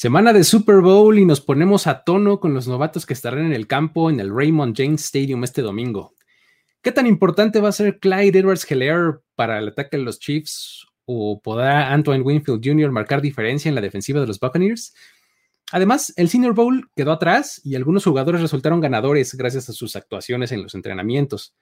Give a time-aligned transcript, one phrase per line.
[0.00, 3.52] Semana de Super Bowl y nos ponemos a tono con los novatos que estarán en
[3.52, 6.14] el campo en el Raymond James Stadium este domingo.
[6.80, 10.86] ¿Qué tan importante va a ser Clyde Edwards Heller para el ataque de los Chiefs?
[11.04, 12.90] ¿O podrá Antoine Winfield Jr.
[12.90, 14.94] marcar diferencia en la defensiva de los Buccaneers?
[15.70, 20.50] Además, el Senior Bowl quedó atrás y algunos jugadores resultaron ganadores gracias a sus actuaciones
[20.50, 21.54] en los entrenamientos.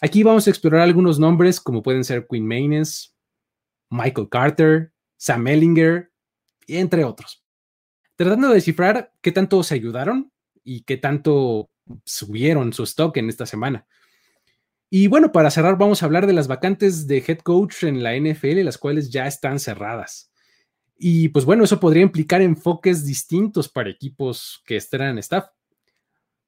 [0.00, 3.14] Aquí vamos a explorar algunos nombres como pueden ser Quinn Maynes,
[3.90, 6.10] Michael Carter, Sam Ellinger,
[6.68, 7.45] entre otros
[8.16, 10.32] tratando de descifrar qué tanto se ayudaron
[10.64, 11.70] y qué tanto
[12.04, 13.86] subieron su stock en esta semana.
[14.88, 18.16] Y bueno, para cerrar, vamos a hablar de las vacantes de head coach en la
[18.16, 20.32] NFL, las cuales ya están cerradas.
[20.98, 25.46] Y pues bueno, eso podría implicar enfoques distintos para equipos que estarán en staff.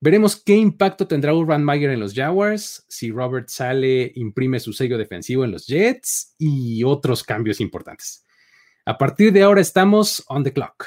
[0.01, 4.97] Veremos qué impacto tendrá Urban Meyer en los Jaguars, si Robert Sale imprime su sello
[4.97, 8.25] defensivo en los Jets y otros cambios importantes.
[8.87, 10.87] A partir de ahora estamos on the clock.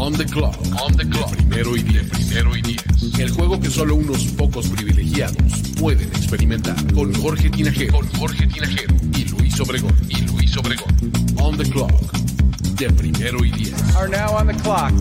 [0.00, 0.54] On the clock.
[0.80, 1.34] On the clock.
[1.34, 2.08] primero y diez.
[2.08, 3.18] Primero y diez.
[3.18, 5.36] El juego que solo unos pocos privilegiados
[5.80, 6.76] pueden experimentar.
[6.94, 7.94] Con Jorge Tinajero.
[7.94, 8.94] Con Jorge Tinajero.
[9.16, 9.92] Y Luis Obregón.
[10.08, 11.12] Y Luis Obregón.
[11.42, 11.90] On the clock.
[12.78, 13.96] De primero y diez.
[13.96, 14.92] Are now on the clock.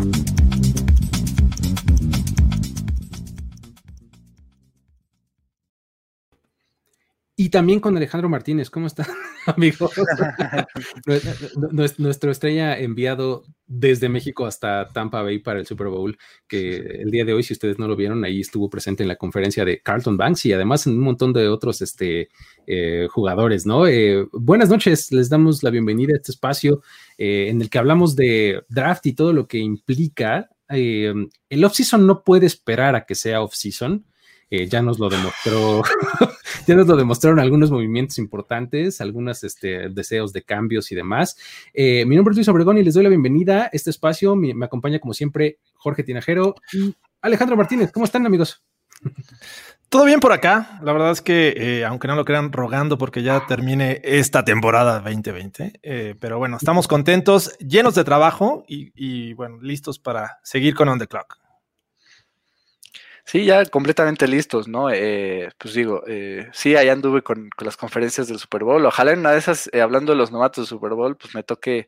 [7.35, 8.71] Y también con Alejandro Martínez.
[8.71, 9.07] ¿Cómo está,
[9.45, 9.91] amigo?
[11.99, 17.25] Nuestro estrella enviado desde México hasta Tampa Bay para el Super Bowl, que el día
[17.25, 20.17] de hoy, si ustedes no lo vieron, ahí estuvo presente en la conferencia de Carlton
[20.17, 22.29] Banks y además en un montón de otros este,
[22.65, 23.85] eh, jugadores, ¿no?
[23.85, 26.81] Eh, buenas noches, les damos la bienvenida a este espacio
[27.17, 30.49] eh, en el que hablamos de draft y todo lo que implica.
[30.69, 34.05] el off-season no puede esperar a que sea off-season
[34.49, 35.83] eh, ya nos lo demostró,
[36.67, 41.37] ya nos lo demostraron algunos movimientos importantes, algunos este, deseos de cambios y demás.
[41.73, 44.35] Eh, mi nombre es Luis Obregón y les doy la bienvenida a este espacio.
[44.35, 47.91] Me, acompaña como siempre Jorge Tinajero y Alejandro Martínez.
[47.91, 48.63] ¿Cómo están amigos?
[49.89, 50.79] Todo bien por acá.
[50.81, 54.99] La verdad es que, eh, aunque no lo crean, rogando porque ya termine esta temporada
[55.01, 56.15] 2020.
[56.19, 60.99] pero bueno, estamos contentos, llenos de trabajo y, y, bueno, listos para seguir con On
[60.99, 61.46] the Clock.
[63.27, 64.89] Sí, ya completamente listos, ¿no?
[64.89, 68.85] Eh, pues digo, eh, sí, allá anduve con, las conferencias del Super Bowl.
[68.85, 71.43] Ojalá en una de esas, eh, hablando de los novatos del Super Bowl, pues me
[71.43, 71.87] toque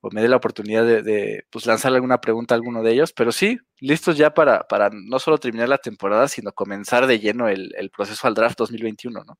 [0.00, 3.12] o me dé la oportunidad de, pues lanzarle alguna pregunta a alguno de ellos.
[3.12, 7.48] Pero sí, listos ya para, para no solo terminar la temporada, sino comenzar de lleno
[7.48, 9.38] el, el proceso al draft 2021, ¿no?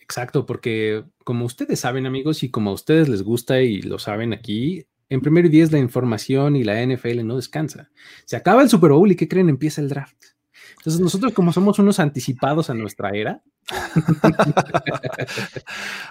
[0.00, 4.32] Exacto, porque como ustedes saben, amigos, y como a ustedes les gusta y lo saben
[4.32, 7.90] aquí, en primer día es la información y la NFL no descansa.
[8.24, 9.48] Se acaba el Super Bowl y ¿qué creen?
[9.48, 10.33] Empieza el draft.
[10.84, 13.40] Entonces, nosotros, como somos unos anticipados a nuestra era,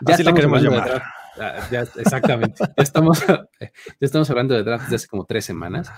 [0.01, 1.03] ya Así le queremos llamar.
[1.39, 2.55] Ah, exactamente.
[2.59, 3.69] ya, estamos, ya
[3.99, 5.91] estamos hablando de draft desde hace como tres semanas.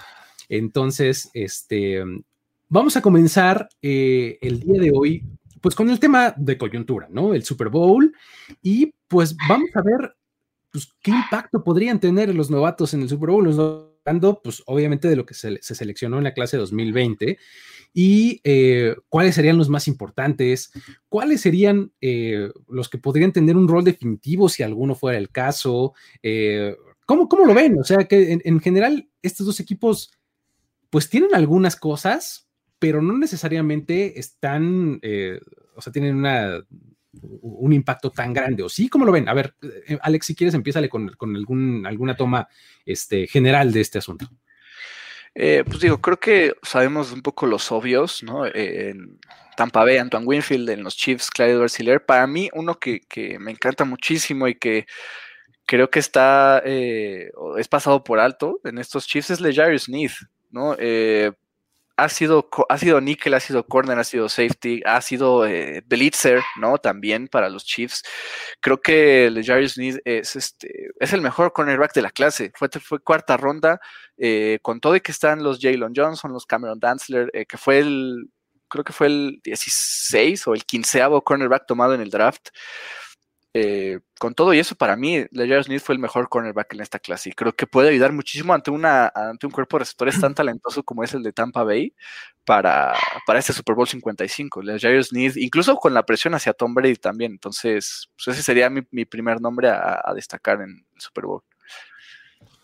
[0.49, 2.03] Entonces, este,
[2.67, 5.23] vamos a comenzar eh, el día de hoy,
[5.61, 7.33] pues con el tema de coyuntura, ¿no?
[7.33, 8.13] El Super Bowl.
[8.61, 10.17] Y pues vamos a ver
[10.69, 13.47] pues, qué impacto podrían tener los novatos en el Super Bowl.
[14.05, 17.39] Hablando, pues obviamente de lo que se, se seleccionó en la clase 2020
[17.97, 20.69] y eh, cuáles serían los más importantes,
[21.07, 25.93] cuáles serían eh, los que podrían tener un rol definitivo si alguno fuera el caso.
[26.21, 27.79] Eh, ¿cómo, lo ven?
[27.79, 30.11] O sea, que en, general estos dos equipos
[30.89, 32.49] pues tienen algunas cosas,
[32.79, 34.99] pero no necesariamente están,
[35.75, 36.65] o sea, tienen una,
[37.21, 38.63] un impacto tan grande.
[38.63, 38.89] ¿O sí?
[38.89, 39.27] ¿Cómo lo ven?
[39.29, 39.55] A ver,
[40.01, 42.47] Alex, si quieres, empiézale con, con algún, alguna toma
[42.85, 44.29] este, general de este asunto.
[45.37, 48.45] Eh, pues digo, creo que sabemos un poco los obvios, ¿no?
[48.45, 49.19] Eh, en
[49.57, 52.05] Tampa Bay, Antoine Winfield, en los Chiefs, Clyde Barciller.
[52.05, 53.01] Para mí, uno que,
[53.39, 54.85] me encanta muchísimo y que
[55.65, 60.13] creo que está, eh, es pasado por alto en estos Chiefs es LeJarius Smith,
[60.51, 60.75] ¿no?
[62.77, 66.77] Sido nickel, ha sido corner, ha sido safety, ha sido eh, blitzer, ¿no?
[66.77, 68.03] También para los Chiefs.
[68.61, 72.51] Creo que Jerry Smith es, este, es el mejor cornerback de la clase.
[72.55, 73.79] Fue, fue cuarta ronda,
[74.17, 77.79] eh, con todo y que están los Jalen Johnson, los Cameron Dantzler, eh, que fue
[77.79, 78.29] el,
[78.67, 82.49] creo que fue el 16 o el 15 cornerback tomado en el draft.
[83.57, 86.99] Eh, con todo y eso, para mí, Leger Smith fue el mejor cornerback en esta
[86.99, 90.35] clase y creo que puede ayudar muchísimo ante, una, ante un cuerpo de receptores tan
[90.35, 91.95] talentoso como es el de Tampa Bay
[92.43, 92.93] para,
[93.25, 94.61] para este Super Bowl 55.
[94.61, 97.31] Leger Smith, incluso con la presión hacia Tom Brady también.
[97.31, 101.41] Entonces, pues ese sería mi, primer nombre a, a destacar en el Super Bowl.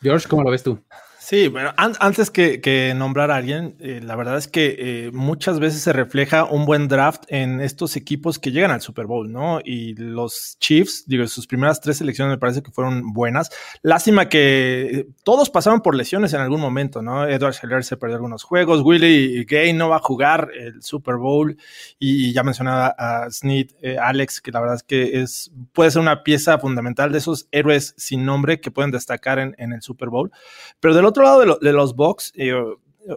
[0.02, 0.84] George, ¿cómo lo ves tú?
[1.24, 5.84] Sí, bueno, antes que, nombrar a alguien, eh, la verdad es que eh, muchas veces
[5.84, 9.60] se refleja un buen draft en estos equipos que llegan al Super Bowl, ¿no?
[9.64, 13.52] Y los Chiefs, digo, sus primeras tres selecciones me parece que fueron buenas.
[13.84, 17.28] Lástima que eh, todos pasaron por lesiones en algún momento, ¿no?
[17.28, 21.56] Edward Scheller se perdió algunos juegos, Willie Gay no va a jugar el Super Bowl
[22.00, 23.68] y, ya mencionaba a Snead,
[24.02, 27.94] Alex, que la verdad es que es, puede ser una pieza fundamental de esos héroes
[27.96, 30.32] sin nombre que pueden destacar en, en el Super Bowl.
[30.80, 32.54] Pero del otro lado de, los Bucks, eh,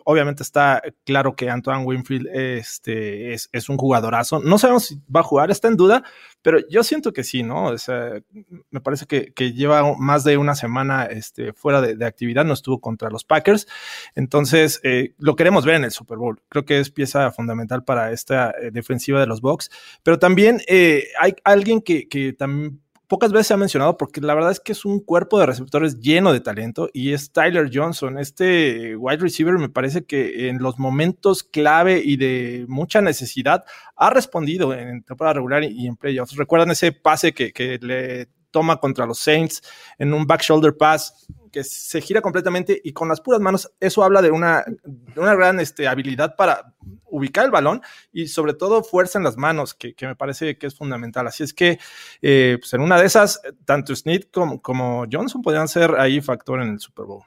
[0.05, 4.41] obviamente está claro que Antoine Winfield este, es, un jugadorazo.
[4.41, 6.02] No sabemos si va a jugar, está en duda,
[6.43, 7.75] pero yo siento que sí, ¿no?
[8.70, 13.11] me parece que, lleva más de una semana este, fuera de, actividad, no estuvo contra
[13.11, 13.67] los Packers.
[14.14, 16.40] Entonces, eh, lo queremos ver en el Super Bowl.
[16.49, 19.70] Creo que es pieza fundamental para esta eh, defensiva de los Bucks.
[20.02, 20.61] Pero también
[21.19, 24.73] hay alguien que, que también pocas veces se ha mencionado porque la verdad es que
[24.73, 28.19] es un cuerpo de receptores lleno de talento y es Tyler Johnson.
[28.19, 33.65] Este wide receiver me parece que en los momentos clave y de mucha necesidad
[33.97, 36.37] ha respondido en temporada regular y en playoffs.
[36.37, 39.62] ¿Recuerdan ese pase que, que le toma contra los Saints
[39.99, 44.03] en un back shoulder pass que se gira completamente y con las puras manos, eso
[44.03, 44.65] habla de una,
[45.15, 46.75] una gran este, habilidad para
[47.05, 47.81] ubicar el balón
[48.12, 51.29] y sobre todo fuerza en las manos, que, me parece que es fundamental.
[51.29, 51.79] Así es que,
[52.23, 56.61] eh, pues en una de esas, tanto Snead como, como, Johnson podrían ser ahí factor
[56.61, 57.23] en el Super Bowl.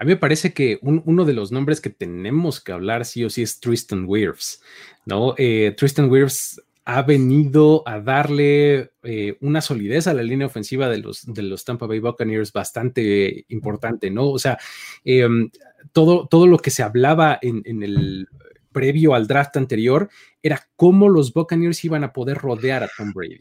[0.00, 3.30] A mí me parece que uno de los nombres que tenemos que hablar sí o
[3.30, 4.60] sí es Tristan Wirfs,
[5.06, 5.36] ¿no?
[5.38, 10.98] Eh, Tristan Wirfs ha venido a darle eh, una solidez a la línea ofensiva de
[10.98, 14.28] los, de los Tampa Bay Buccaneers bastante importante, ¿no?
[14.28, 14.58] O sea,
[15.02, 15.50] em,
[15.92, 18.28] todo, todo lo que se hablaba en, en, el
[18.70, 20.10] previo al draft anterior
[20.42, 23.40] era cómo los Buccaneers iban a poder rodear a Tom Brady.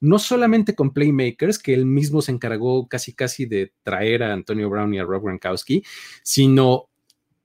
[0.00, 4.68] No solamente con playmakers, que él mismo se encargó casi casi de traer a Antonio
[4.70, 5.82] Brown y a Rob Gronkowski,
[6.22, 6.90] sino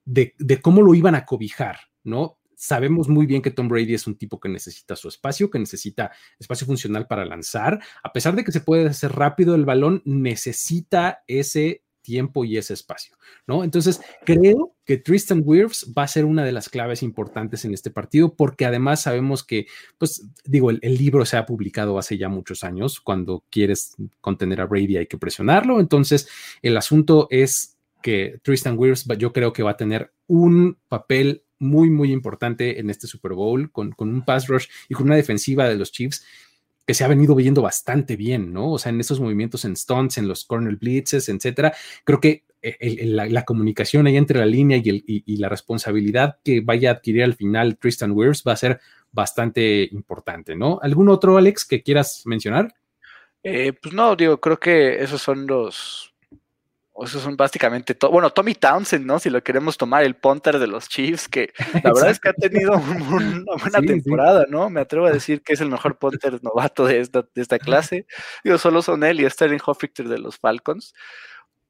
[0.06, 2.39] de, de cómo lo iban a cobijar, ¿no?
[2.60, 6.12] Sabemos muy bien que Tom Brady es un tipo que necesita su espacio, que necesita
[6.38, 7.80] espacio funcional para lanzar.
[8.04, 12.74] A pesar de que se puede hacer rápido el balón, necesita ese tiempo y ese
[12.74, 13.16] espacio,
[13.48, 13.64] ¿no?
[13.64, 17.92] Entonces, creo que Tristan Wirfs va a ser una de las claves importantes en este
[17.92, 19.68] partido, porque además sabemos que,
[19.98, 24.66] pues, digo, el, libro se ha publicado hace ya muchos años, cuando quieres contener a
[24.66, 26.28] Brady hay que presionarlo, entonces
[26.62, 31.90] el asunto es que Tristan Wirfs yo creo que va a tener un papel muy,
[31.90, 35.76] muy importante en este Super Bowl, con, un pass rush y con una defensiva de
[35.76, 36.26] los Chiefs
[36.86, 38.72] que se ha venido viendo bastante bien, ¿no?
[38.72, 41.72] O sea, en esos movimientos en stunts, en los corner blitzes, etcétera.
[42.04, 46.94] Creo que eh, la, comunicación ahí entre la línea y, la responsabilidad que vaya a
[46.96, 48.80] adquirir al final Tristan Wirfs va a ser
[49.12, 50.80] bastante importante, ¿no?
[50.82, 52.74] ¿Algún otro, Alex, que quieras mencionar?
[53.44, 56.09] Eh, pues no, digo, creo que esos son los,
[57.04, 58.12] esos son básicamente todo.
[58.12, 59.20] Bueno, Tommy Townsend, ¿no?
[59.20, 61.54] Si lo queremos tomar, el punter de los Chiefs, que
[61.84, 64.70] la verdad es que ha tenido una buena temporada, ¿no?
[64.70, 68.06] Me atrevo a decir que es el mejor punter novato de esta, de esta clase.
[68.44, 70.94] Digo, solo son él y Sterling Hoffichter de los Falcons.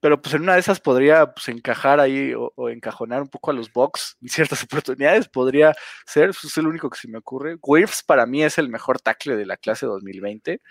[0.01, 3.53] Pero pues en una de esas podría pues, encajar ahí o, encajonar un poco a
[3.53, 5.27] los Bucks en ciertas oportunidades.
[5.27, 5.73] Podría
[6.05, 7.57] ser, es el único que se me ocurre.
[7.61, 10.61] Wirfs para mí es el mejor tackle de la clase 2020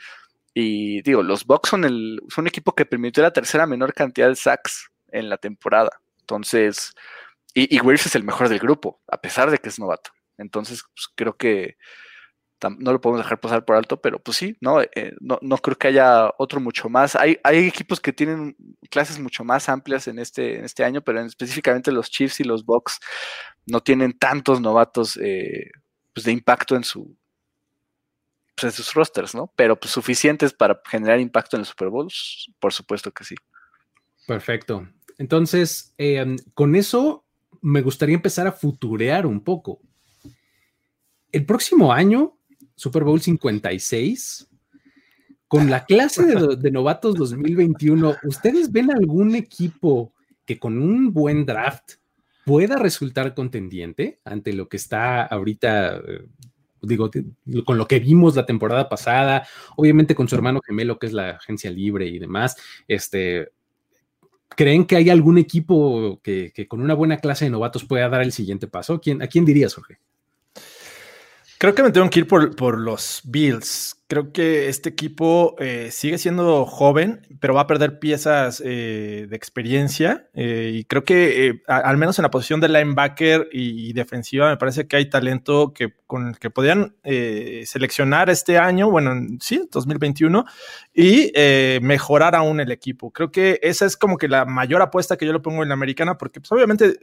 [0.60, 4.28] y digo, los Bucks son, el, son un equipo que permitió la tercera menor cantidad
[4.28, 6.00] de sacks en la temporada.
[6.18, 6.94] Entonces,
[7.54, 10.10] y, y es el mejor del grupo, a pesar de que es novato.
[10.36, 11.76] Entonces, pues, creo que
[12.80, 15.78] no lo podemos dejar pasar por alto, pero pues sí, no, eh, no, no, creo
[15.78, 17.14] que haya otro mucho más.
[17.14, 18.56] Hay, hay equipos que tienen
[18.90, 22.64] clases mucho más amplias en este, en este año, pero específicamente los Chiefs y los
[22.64, 22.98] Bucks
[23.66, 25.70] no tienen tantos novatos eh,
[26.12, 27.16] pues de impacto en su,
[28.60, 29.52] pues, en sus rosters, ¿no?
[29.56, 33.34] Pero pues, suficientes para generar impacto en los Super Bowls, por supuesto que sí.
[34.26, 34.88] Perfecto.
[35.16, 37.24] Entonces, em, con eso
[37.60, 39.80] me gustaría empezar a futurear un poco.
[41.30, 42.38] El próximo año,
[42.74, 44.48] Super Bowl 56,
[45.46, 50.12] con la clase de, de, novatos 2021, ¿ustedes ven algún equipo
[50.44, 51.94] que con un buen draft
[52.44, 56.26] pueda resultar contendiente ante lo que está ahorita eh,
[56.88, 57.10] digo,
[57.64, 61.30] con lo que vimos la temporada pasada, obviamente con su hermano gemelo, que es la
[61.30, 62.56] agencia libre y demás,
[62.88, 63.52] este,
[64.48, 68.32] ¿creen que hay algún equipo que, con una buena clase de novatos pueda dar el
[68.32, 69.00] siguiente paso?
[69.00, 69.98] ¿Quién, ¿A quién dirías, Jorge?
[71.58, 73.97] Creo que me tengo que ir por, por los Bills.
[74.10, 79.36] Creo que este equipo eh, sigue siendo joven, pero va a perder piezas eh, de
[79.36, 80.30] experiencia.
[80.32, 84.86] Eh, y creo que al menos en la posición de linebacker y, defensiva me parece
[84.86, 86.96] que hay talento que, con el que podrían
[87.66, 90.46] seleccionar este año, bueno, sí, 2021,
[90.94, 91.32] y
[91.82, 93.10] mejorar aún el equipo.
[93.10, 95.74] Creo que esa es como que la mayor apuesta que yo le pongo en la
[95.74, 96.98] americana, porque pues, obviamente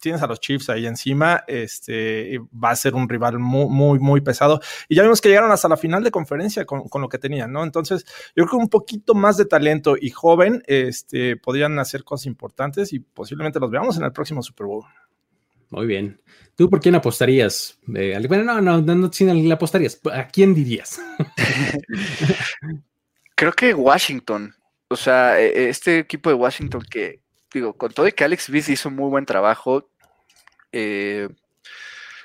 [0.00, 4.20] tienes a los Chiefs ahí encima, este, va a ser un rival muy, muy, muy
[4.22, 4.60] pesado.
[4.88, 6.31] Y ya vimos que llegaron hasta la final de conferencia
[6.66, 7.64] con, lo que tenían, ¿no?
[7.64, 8.04] Entonces,
[8.36, 12.92] yo creo que un poquito más de talento y joven este, podrían hacer cosas importantes
[12.92, 14.84] y posiblemente los veamos en el próximo Super Bowl.
[15.70, 16.20] Muy bien.
[16.54, 17.78] ¿Tú por quién apostarías?
[17.94, 19.98] Eh, bueno, no, no, no, no, sin le apostarías.
[20.12, 21.00] ¿A quién dirías?
[23.34, 24.54] Creo que Washington.
[24.88, 27.22] O sea, e, e, este equipo de Washington que,
[27.52, 29.88] digo, con todo y que Alex Smith hizo muy buen trabajo,
[30.72, 31.28] eh,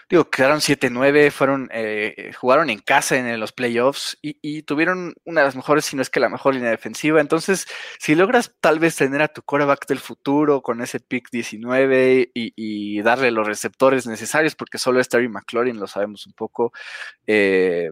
[0.10, 5.48] digo, quedaron 7-9, fueron, eh, jugaron en casa en los playoffs y, tuvieron una de
[5.48, 7.20] las mejores, si no es que la mejor línea defensiva.
[7.20, 7.68] Entonces,
[8.00, 13.02] si logras tal vez tener a tu coreback del futuro con ese pick 19 y,
[13.02, 16.72] darle los receptores necesarios, porque solo es Terry McLaurin, lo sabemos un poco,
[17.26, 17.92] eh,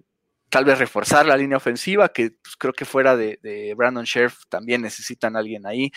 [0.49, 4.81] tal vez reforzar la línea ofensiva, que pues, creo que fuera de, Brandon Sheriff también
[4.81, 5.91] necesitan alguien ahí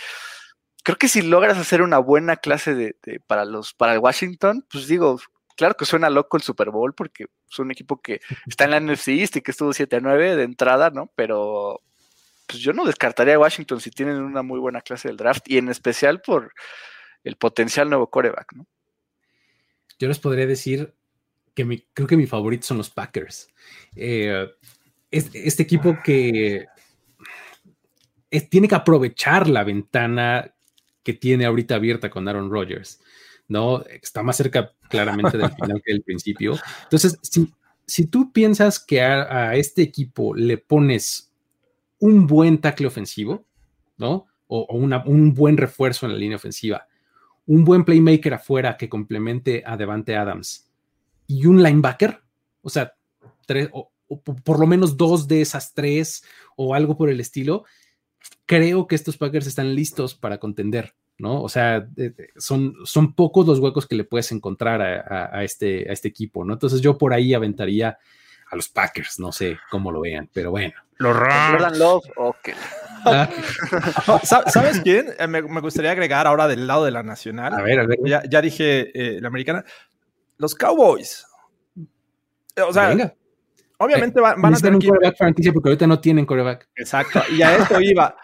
[0.85, 2.97] creo que si logras hacer una buena clase de,
[3.27, 5.19] para los para el Washington, pues digo,
[5.59, 8.81] claro que suena loco el Super Bowl porque es un equipo que está en la
[8.81, 11.11] NFC y que estuvo 7 a 9 de entrada, ¿no?
[11.17, 11.83] Pero
[12.47, 15.59] pues yo no descartaría a Washington si tienen una muy buena clase del draft y
[15.59, 16.55] en especial por
[17.25, 18.67] el potencial nuevo coreback, ¿no?
[19.99, 20.95] Yo les podría decir
[21.55, 23.49] que creo que mi favorito son los Packers.
[23.97, 24.49] Eh,
[25.11, 26.67] este, equipo que
[28.49, 30.55] tiene que aprovechar la ventana
[31.03, 33.01] que tiene ahorita abierta con Aaron Rodgers.
[33.49, 33.83] ¿No?
[33.83, 36.57] Está más cerca claramente del final que del principio.
[36.85, 37.53] Entonces, si,
[37.87, 41.33] si tú piensas que a, este equipo le pones
[41.99, 43.45] un buen tackle ofensivo,
[43.97, 44.27] ¿no?
[44.47, 46.87] O, un buen refuerzo en la línea ofensiva,
[47.47, 50.71] un buen playmaker afuera que complemente a Devante Adams
[51.27, 52.23] y un linebacker,
[52.63, 52.95] o sea,
[53.47, 53.91] tres, o
[54.45, 56.25] por lo menos dos de esas tres
[56.57, 57.65] o algo por el estilo,
[58.47, 60.95] creo que estos Packers están listos para contender.
[61.19, 61.43] ¿No?
[61.43, 61.87] O sea,
[62.37, 66.55] son, son pocos los huecos que le puedes encontrar a, este, a este equipo, ¿no?
[66.55, 67.99] Entonces yo por ahí aventaría
[68.51, 70.75] a los Packers, no sé cómo lo vean, pero bueno.
[70.97, 72.49] Los Jordan Love, ok.
[73.05, 73.29] Ah.
[74.25, 75.07] ¿Sabes quién?
[75.19, 77.55] Eh, me, gustaría agregar ahora del lado de la nacional.
[77.55, 77.99] A ver, a ver.
[78.05, 79.65] Ya, dije eh, la americana.
[80.39, 81.27] Los Cowboys.
[82.67, 83.15] O sea, Venga.
[83.81, 86.69] Obviamente van, a tener un coreback franquicia porque ahorita no tienen coreback.
[86.75, 88.17] Exacto, y a esto iba.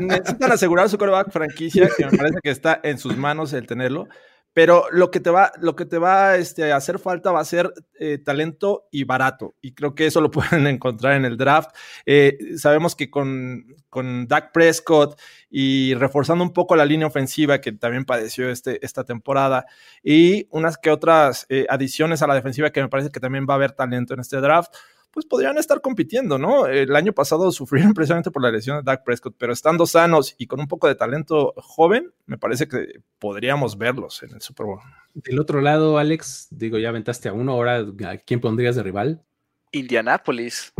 [0.00, 4.08] Necesitan asegurar su coreback franquicia, que me parece que está en sus manos el tenerlo.
[4.54, 7.44] Pero lo que te va, lo que te va este, a hacer falta va a
[7.44, 9.56] ser eh, talento y barato.
[9.60, 11.70] Y creo que eso lo pueden encontrar en el draft.
[12.06, 15.20] Eh, sabemos que con, con Dak Prescott
[15.50, 19.66] y reforzando un poco la línea ofensiva que también padeció este, esta temporada
[20.04, 23.54] y unas que otras eh, adiciones a la defensiva que me parece que también va
[23.54, 24.72] a haber talento en este draft
[25.14, 26.66] pues podrían estar compitiendo, ¿no?
[26.66, 30.48] El año pasado sufrieron precisamente por la lesión de Dak Prescott, pero estando sanos y
[30.48, 34.80] con un poco de talento joven, me parece que podríamos verlos en el Super Bowl.
[35.14, 39.22] Del otro lado, Alex, digo, ya aventaste a uno, ahora, ¿a quién pondrías de rival?
[39.70, 40.72] Indianapolis.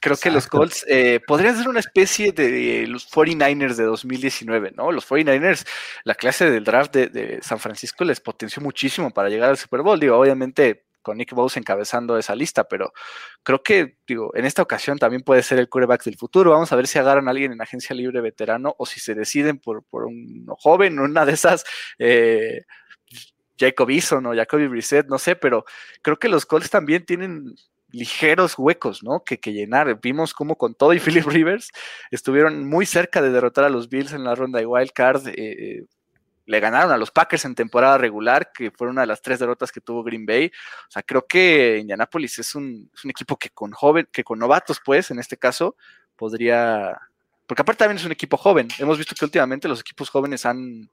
[0.00, 4.90] Creo que los Colts eh, podrían ser una especie de los 49ers de 2019, ¿no?
[4.90, 5.66] Los 49ers,
[6.04, 9.82] la clase del draft de, de San Francisco les potenció muchísimo para llegar al Super
[9.82, 10.00] Bowl.
[10.00, 12.92] Digo, obviamente con Nick Bose encabezando esa lista, pero
[13.42, 16.50] creo que, digo, en esta ocasión también puede ser el quarterback del futuro.
[16.50, 19.58] Vamos a ver si agarran a alguien en agencia libre veterano o si se deciden
[19.58, 21.64] por, por un joven, una de esas,
[21.98, 22.62] eh,
[23.58, 25.64] Jacob Eason o Jacoby Brissett, no sé, pero
[26.02, 27.54] creo que los Colts también tienen
[27.92, 29.22] ligeros huecos, ¿no?
[29.24, 30.00] Que, que llenar.
[30.00, 31.70] Vimos cómo con todo y Philip Rivers
[32.10, 35.28] estuvieron muy cerca de derrotar a los Bills en la ronda de Wild Card.
[35.28, 35.84] Eh, eh
[36.50, 39.70] le ganaron a los Packers en temporada regular, que fue una de las tres derrotas
[39.70, 40.46] que tuvo Green Bay.
[40.46, 44.40] O sea, creo que Indianapolis es un, es un equipo que con joven, que con
[44.40, 45.76] novatos, pues, en este caso,
[46.16, 46.98] podría.
[47.46, 48.66] Porque aparte también es un equipo joven.
[48.80, 50.90] Hemos visto que últimamente los equipos jóvenes han,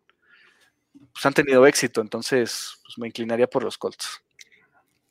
[1.11, 4.21] pues, han tenido éxito, entonces pues, me inclinaría por los Colts.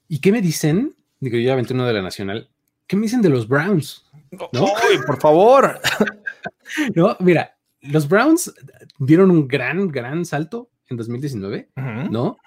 [0.07, 0.95] ¿Y qué me dicen?
[1.19, 2.49] Digo, yo ya aventé uno de la Nacional.
[2.87, 4.05] ¿Qué me dicen de los Browns?
[4.53, 4.67] ¿No?
[5.07, 5.81] por favor.
[6.95, 8.53] no, mira, los Browns
[8.99, 11.71] dieron un gran, gran salto en 2019,
[12.11, 12.39] ¿no?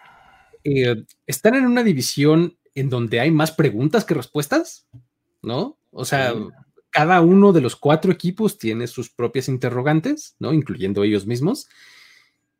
[0.63, 4.87] Eh, están en una división en donde hay más preguntas que respuestas,
[5.41, 5.79] ¿no?
[5.91, 6.33] O sea,
[6.89, 10.53] cada uno de los cuatro equipos tiene sus propias interrogantes, ¿no?
[10.53, 11.67] Incluyendo ellos mismos.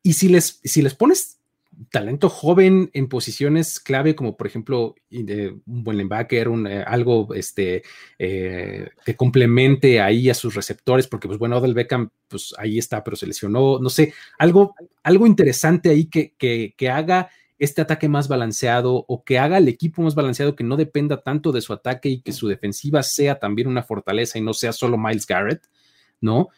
[0.03, 1.38] Y si les, si les pones
[1.91, 7.83] talento joven en posiciones clave, como por ejemplo un buen linebacker, un, eh, algo este,
[8.17, 13.03] eh, que complemente ahí a sus receptores, porque pues bueno, Odell Beckham, pues ahí está,
[13.03, 18.07] pero se lesionó, no sé, algo, algo interesante ahí que, que, que haga este ataque
[18.07, 21.73] más balanceado o que haga el equipo más balanceado, que no dependa tanto de su
[21.73, 25.67] ataque y que su defensiva sea también una fortaleza y no sea solo Miles Garrett,
[26.21, 26.49] ¿no?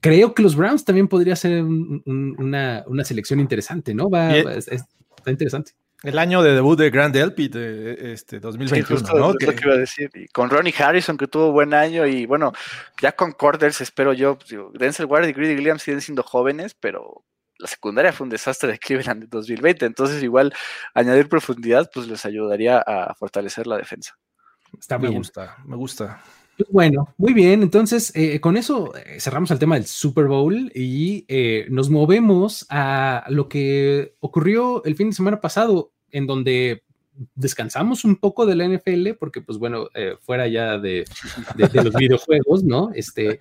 [0.00, 4.08] Creo que los Browns también podría ser una, selección interesante, ¿no?
[4.08, 5.72] Va, está interesante.
[6.02, 9.34] El año de debut de Grand Elpit de este 2021, ¿no?
[9.34, 9.46] que...
[9.46, 10.10] iba a decir.
[10.32, 12.52] con Ronnie Harrison, que tuvo buen año, y bueno,
[13.00, 17.24] ya con Corders espero yo, pues, Denzel Ward y Greedy Williams siguen siendo jóvenes, pero
[17.58, 20.52] la secundaria fue un desastre de Cleveland en 2020, entonces igual
[20.94, 24.18] añadir profundidad pues les ayudaría a fortalecer la defensa.
[24.78, 26.22] Está me gusta, me gusta.
[26.56, 27.62] Pues bueno, muy bien.
[27.62, 32.66] Entonces, eh, con eso eh, cerramos el tema del Super Bowl y eh, nos movemos
[32.70, 36.82] a lo que ocurrió el fin de semana pasado, en donde
[37.34, 39.88] descansamos un poco de la NFL, porque, pues bueno,
[40.20, 41.04] fuera ya de,
[41.56, 42.90] los videojuegos, ¿no?
[42.94, 43.38] Este.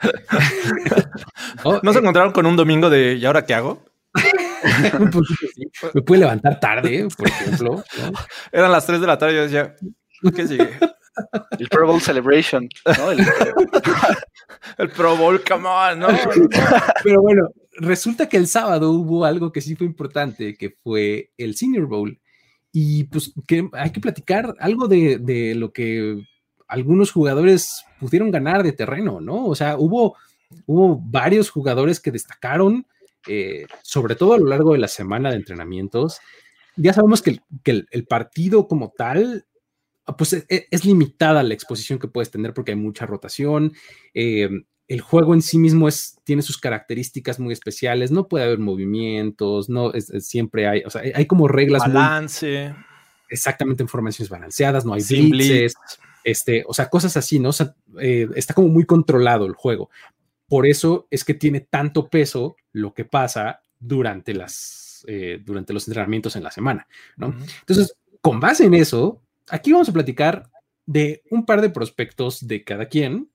[1.64, 3.82] Oh, ¿No se encontraron con un domingo de ¿y ahora qué hago?
[5.94, 7.84] Me pude levantar tarde, por ejemplo.
[8.52, 9.76] Eran las 3 de la tarde y yo decía,
[10.36, 10.70] ¿qué sigue?
[11.60, 13.12] El Pro Bowl Celebration, ¿no?
[14.78, 16.08] El, Pro Bowl, come on, ¿no?
[17.04, 21.56] Pero bueno, resulta que el sábado hubo algo que sí fue importante, que fue el
[21.56, 22.20] Senior Bowl.
[22.72, 26.22] Y pues que hay que platicar algo de, lo que
[26.68, 29.46] algunos jugadores pudieron ganar de terreno, ¿no?
[29.46, 30.18] O sea, hubo,
[30.66, 32.86] hubo varios jugadores que destacaron,
[33.28, 36.20] eh, sobre todo a lo largo de la semana de entrenamientos.
[36.76, 39.46] Ya sabemos que, el, partido como tal
[40.18, 43.74] pues e, e, es, limitada la exposición que puedes tener porque hay mucha rotación.
[44.14, 44.50] Eh,
[44.88, 49.68] el juego en sí mismo es, tiene sus características muy especiales, no puede haber movimientos,
[49.68, 51.82] no siempre hay, o sea, hay como reglas.
[51.82, 52.74] Balance.
[53.30, 55.74] exactamente, informaciones balanceadas, no hay blitzes,
[56.24, 57.50] este, o sea, cosas así, ¿no?
[57.50, 59.90] O sea, eh, está como muy controlado el juego.
[60.48, 65.88] Por eso es que tiene tanto peso lo que pasa durante las, eh, durante los
[65.88, 67.36] entrenamientos en la semana, ¿no?
[67.62, 70.50] Entonces, con base en eso, aquí vamos a platicar
[70.86, 73.30] de un par de prospectos de cada quien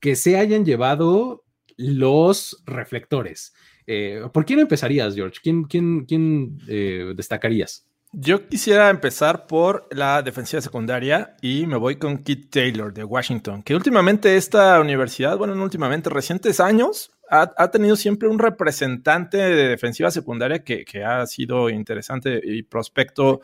[0.00, 1.44] que se hayan llevado
[1.76, 3.54] los reflectores.
[3.86, 5.40] Eh, ¿Por quién empezarías, George?
[5.42, 7.86] ¿Quién, quién, quién eh, destacarías?
[8.12, 13.62] Yo quisiera empezar por la defensiva secundaria y me voy con Kit Taylor de Washington,
[13.62, 19.68] que últimamente esta universidad, bueno, no últimamente, recientes años, ha, tenido siempre un representante de
[19.68, 23.40] defensiva secundaria que, ha sido interesante y prospecto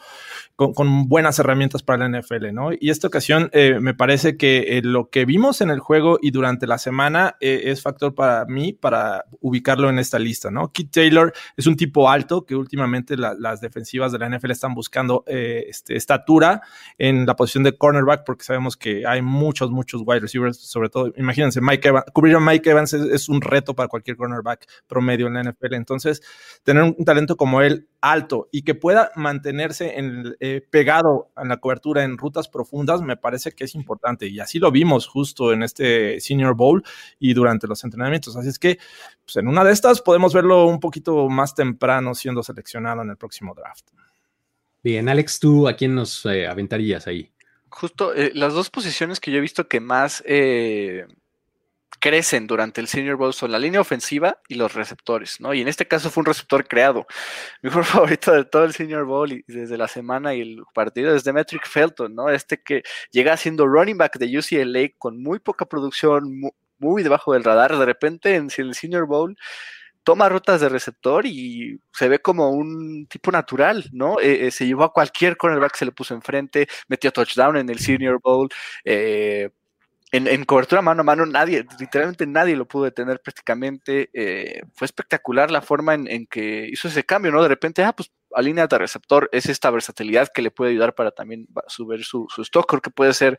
[0.56, 2.70] con, buenas herramientas para la NFL, ¿no?
[2.72, 6.30] Y esta ocasión eh, me parece que eh, lo que vimos en el juego y
[6.30, 10.72] durante la semana eh, es factor para mí para ubicarlo en esta lista, ¿no?
[10.72, 15.24] Kit Taylor es un tipo alto que últimamente las defensivas de la NFL están buscando
[15.26, 16.62] este, estatura
[16.98, 21.12] en la posición de cornerback porque sabemos que hay muchos, muchos wide receivers, sobre todo,
[21.16, 25.34] imagínense, Mike Evans, cubrir a Mike Evans es un reto para cualquier cornerback promedio en
[25.34, 25.74] la NFL.
[25.74, 26.22] Entonces,
[26.62, 31.58] tener un talento como él alto y que pueda mantenerse en, eh, pegado en la
[31.58, 34.26] cobertura en rutas profundas, me parece que es importante.
[34.26, 36.82] Y así lo vimos justo en este Senior Bowl
[37.18, 38.36] y durante los entrenamientos.
[38.36, 38.78] Así es que,
[39.24, 43.16] pues en una de estas podemos verlo un poquito más temprano siendo seleccionado en el
[43.16, 43.88] próximo draft.
[44.82, 47.30] Bien, Alex, ¿tú a quién nos eh, aventarías ahí?
[47.68, 50.22] Justo, eh, las dos posiciones que yo he visto que más
[52.02, 55.54] crecen durante el Senior Bowl son la línea ofensiva y los receptores, ¿no?
[55.54, 57.06] Y en este caso fue un receptor creado.
[57.62, 57.70] Mi
[58.18, 61.64] favorito de todo el Senior Bowl y desde la semana y el partido es Demetric
[61.66, 62.28] Felton, ¿no?
[62.28, 66.24] Este que llega siendo running back de UCLA con muy poca producción,
[66.78, 67.78] muy, debajo del radar.
[67.78, 69.36] De repente en el Senior Bowl
[70.02, 74.18] toma rutas de receptor y se ve como un tipo natural, ¿no?
[74.20, 77.78] Eh, eh, se llevó a cualquier cornerback, se le puso enfrente, metió touchdown en el
[77.78, 78.48] Senior Bowl,
[78.84, 79.50] eh,
[80.12, 84.10] en, cobertura mano a mano, nadie, literalmente nadie lo pudo detener prácticamente.
[84.12, 87.42] Eh, fue espectacular la forma en, que hizo ese cambio, ¿no?
[87.42, 91.12] De repente, ah, pues línea de receptor es esta versatilidad que le puede ayudar para
[91.12, 92.66] también subir su, stock.
[92.68, 93.38] Creo que puede ser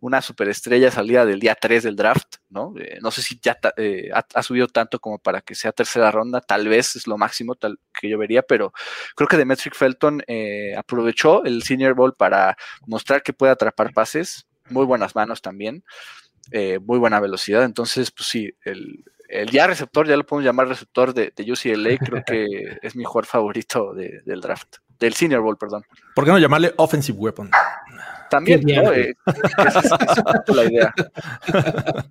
[0.00, 2.72] una superestrella salida del día 3 del draft, ¿no?
[2.78, 6.40] Eh, no sé si ya eh, ha, subido tanto como para que sea tercera ronda,
[6.40, 8.72] tal vez es lo máximo tal, que yo vería, pero
[9.14, 10.22] creo que Demetric Felton
[10.76, 12.56] aprovechó el Senior Bowl para
[12.86, 15.84] mostrar que puede atrapar pases muy buenas manos también,
[16.50, 17.64] eh, muy buena velocidad.
[17.64, 19.04] Entonces, pues sí, el,
[19.50, 22.46] ya receptor, ya lo podemos llamar receptor de, de UCLA, creo que
[22.82, 25.84] es mi jugador favorito del draft, del Senior Bowl, perdón.
[26.14, 27.50] ¿Por qué no llamarle Offensive Weapon?
[28.34, 28.92] También, ¿no?
[28.92, 30.94] Eh, es, la idea.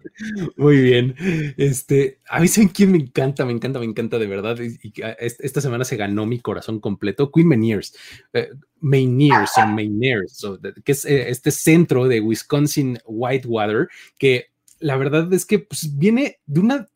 [0.56, 1.16] Muy bien.
[1.58, 4.58] Este, a mí saben quién me encanta, me encanta, me encanta de verdad.
[4.60, 7.32] Y, esta semana se ganó mi corazón completo.
[7.32, 7.96] Queen Maineers.
[8.32, 10.46] Eh, Maineers o Maineers,
[10.84, 14.48] que es eh, este centro de Wisconsin Whitewater, que
[14.80, 16.88] la verdad es que pues, viene de una,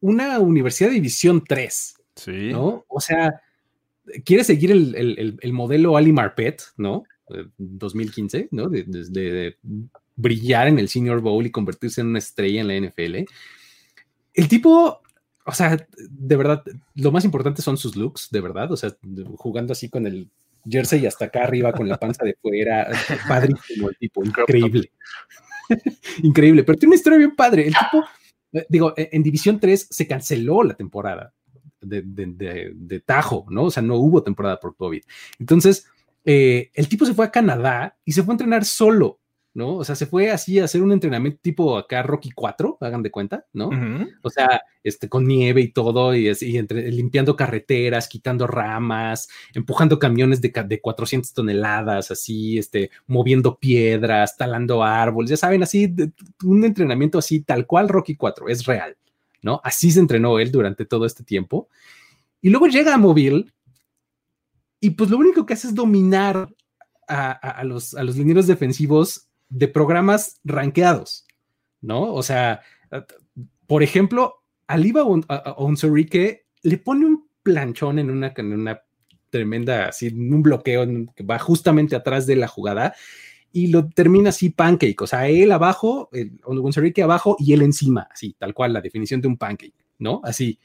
[0.00, 1.94] una universidad de División 3.
[2.16, 2.50] Sí.
[2.52, 2.84] ¿no?
[2.88, 3.40] O sea,
[4.24, 7.04] quiere seguir el, modelo Ali Marpet, ¿no?
[7.58, 8.68] 2015, ¿no?
[8.68, 9.56] De,
[10.18, 13.16] brillar en el Senior Bowl y convertirse en una estrella en la NFL.
[14.32, 15.02] El tipo,
[15.44, 16.62] o sea, de verdad,
[16.94, 18.96] lo más importante son sus looks, de verdad, o sea,
[19.36, 20.30] jugando así con el
[20.68, 22.88] jersey hasta acá arriba con la panza de fuera,
[23.28, 24.90] padrísimo el tipo, increíble.
[26.22, 27.66] increíble, pero tiene una historia bien padre.
[27.66, 28.04] El tipo,
[28.52, 31.34] eh, digo, e, en División 3 se canceló la temporada
[31.80, 33.64] de, Tajo, ¿no?
[33.64, 35.02] O sea, no hubo temporada por COVID.
[35.38, 35.86] Entonces,
[36.26, 39.20] eh, el tipo se fue a Canadá y se fue a entrenar solo,
[39.54, 39.76] ¿no?
[39.76, 43.10] O sea, se fue así a hacer un entrenamiento tipo acá Rocky 4, hagan de
[43.10, 43.70] cuenta, ¿no?
[44.22, 50.42] O sea, este, con nieve y todo, y, entre, limpiando carreteras, quitando ramas, empujando camiones
[50.42, 55.94] de, de 400 toneladas, así, este, moviendo piedras, talando árboles, ya saben, así,
[56.44, 58.96] un entrenamiento así, tal cual Rocky 4, es real.
[59.46, 59.60] ¿no?
[59.62, 61.68] Así se entrenó él durante todo este tiempo.
[62.42, 63.46] Y luego llega a Mobile
[64.80, 66.48] y pues lo único que hace es dominar
[67.08, 71.24] a, los, a los linieros defensivos de programas rankeados,
[71.80, 72.12] ¿no?
[72.12, 72.62] O sea,
[73.66, 78.82] por ejemplo, Aliva Onsorique le pone un planchón en una, en una
[79.30, 80.84] tremenda, así, un bloqueo
[81.14, 82.94] que va justamente atrás de la jugada
[83.52, 86.10] y lo termina así pancake, o sea, él abajo,
[86.44, 90.20] Gonzarique abajo y él encima, así, tal cual, la definición de un pancake, ¿no?
[90.24, 90.58] Así.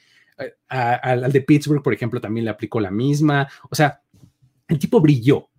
[0.67, 4.01] Al de Pittsburgh, por ejemplo, también le aplicó la misma, o sea,
[4.67, 5.49] el tipo brilló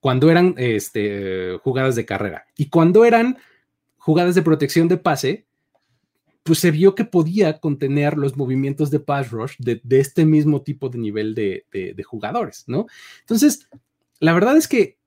[0.00, 3.38] cuando eran este, jugadas de carrera y cuando eran
[3.98, 5.46] jugadas de protección de pase,
[6.42, 10.88] pues se vio que podía contener los movimientos de pass rush de, este mismo tipo
[10.88, 12.86] de nivel de, de, jugadores, ¿no?
[13.20, 13.68] Entonces,
[14.20, 14.98] la verdad es que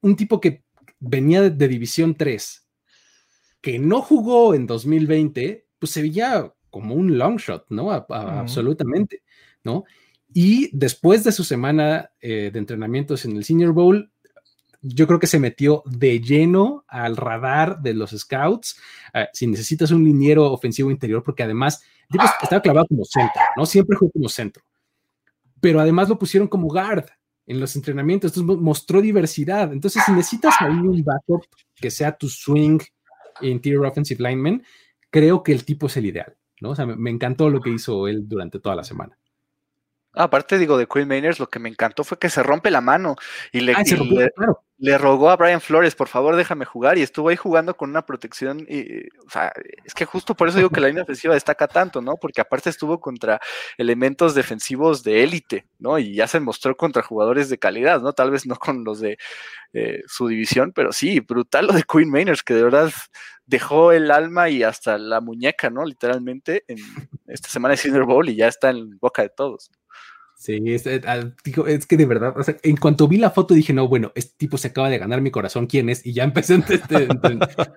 [0.00, 0.64] un tipo que
[0.98, 2.66] venía de, División 3,
[3.60, 7.90] que no jugó en 2020, pues se veía como un long shot, ¿no?
[7.90, 9.22] Absolutamente,
[9.64, 9.84] ¿no?
[10.34, 14.10] Y después de su semana eh, de entrenamientos en el Senior Bowl,
[14.82, 18.78] yo creo que se metió de lleno al radar de los scouts.
[19.14, 21.82] Ah, si necesitas un liniero ofensivo interior, porque además
[22.42, 23.64] estaba clavado como centro, ¿no?
[23.64, 24.62] Siempre jugó como centro.
[25.60, 27.06] Pero además lo pusieron como guard
[27.46, 29.72] en los entrenamientos, entonces mostró diversidad.
[29.72, 32.80] Entonces, si necesitas ahí un backup que sea tu swing
[33.40, 34.62] interior offensive lineman,
[35.10, 36.70] creo que el tipo es el ideal, ¿no?
[36.70, 39.18] O sea, me, encantó lo que hizo él durante toda la semana.
[40.16, 43.16] Aparte, digo, de Queen Mainers, lo que me encantó fue que se rompe la mano
[43.52, 43.82] y le, ah,
[44.34, 47.88] claro le rogó a Brian Flores, por favor, déjame jugar, y estuvo ahí jugando con
[47.88, 49.50] una protección, y, o sea,
[49.84, 52.16] es que justo por eso digo que la línea ofensiva destaca tanto, ¿no?
[52.16, 53.40] Porque aparte estuvo contra
[53.78, 55.98] elementos defensivos de élite, ¿no?
[55.98, 58.12] Y ya se mostró contra jugadores de calidad, ¿no?
[58.12, 59.16] Tal vez no con los de
[59.72, 62.92] eh, su división, pero sí, brutal lo de Queen Mainers, que de verdad
[63.46, 65.84] dejó el alma y hasta la muñeca, ¿no?
[65.86, 66.78] Literalmente en
[67.28, 69.70] esta semana de Silver Bowl y ya está en boca de todos.
[70.38, 71.32] Sí, es, eh, ah,
[71.66, 74.34] es, que de verdad, o sea, en cuanto vi la foto dije, no, bueno, este
[74.36, 76.04] tipo se acaba de ganar mi corazón, ¿quién es?
[76.04, 77.08] Y ya empecé a, este,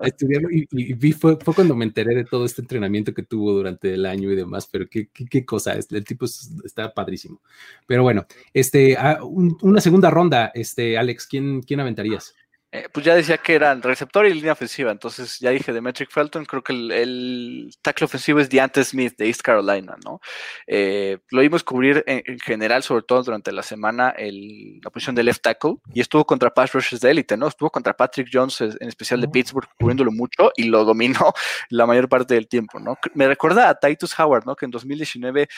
[0.02, 3.94] estudiarlo y, vi, fue, fue, cuando me enteré de todo este entrenamiento que tuvo durante
[3.94, 6.26] el año y demás, pero qué, qué, cosa, el tipo
[6.62, 7.40] está padrísimo.
[7.86, 12.34] Pero bueno, este, ah, una segunda ronda, este, Alex, ¿quién, quién aventarías?
[12.72, 16.08] Eh, pues ya decía que eran receptor y línea ofensiva, entonces ya dije de Metric
[16.08, 20.20] Felton, creo que el, tackle ofensivo es Deante Smith de East Carolina, ¿no?
[20.68, 25.42] Eh, lo vimos cubrir en, general, sobre todo durante la semana, la posición de left
[25.42, 27.48] tackle y estuvo contra pass rushers de élite, ¿no?
[27.48, 31.32] Estuvo contra Patrick Jones, en especial de Pittsburgh, cubriéndolo mucho y lo dominó
[31.70, 32.96] la mayor parte del tiempo, ¿no?
[33.14, 34.54] Me recuerda a Titus Howard, ¿no?
[34.54, 35.48] Que en 2019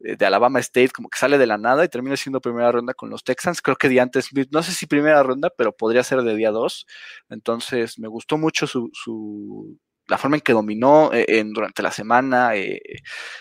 [0.00, 2.94] eh, de Alabama State, como que sale de la nada y termina siendo primera ronda
[2.94, 3.60] con los Texans.
[3.60, 6.57] Creo que Diante Smith, no sé si primera ronda, pero podría ser de día 2.
[7.28, 12.80] Entonces, me gustó mucho su, la forma en que dominó eh, durante la semana, eh,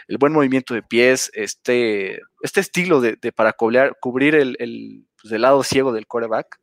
[0.08, 5.63] el buen movimiento de pies, este, este estilo de, para cubrir el, el, pues, lado
[5.63, 6.60] ciego del quarterback,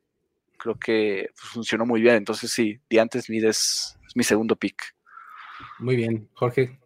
[0.58, 2.16] creo que pues, funcionó muy bien.
[2.16, 4.94] Entonces, sí, Diante Smith es mi segundo pick.
[5.78, 6.78] Muy bien, Jorge.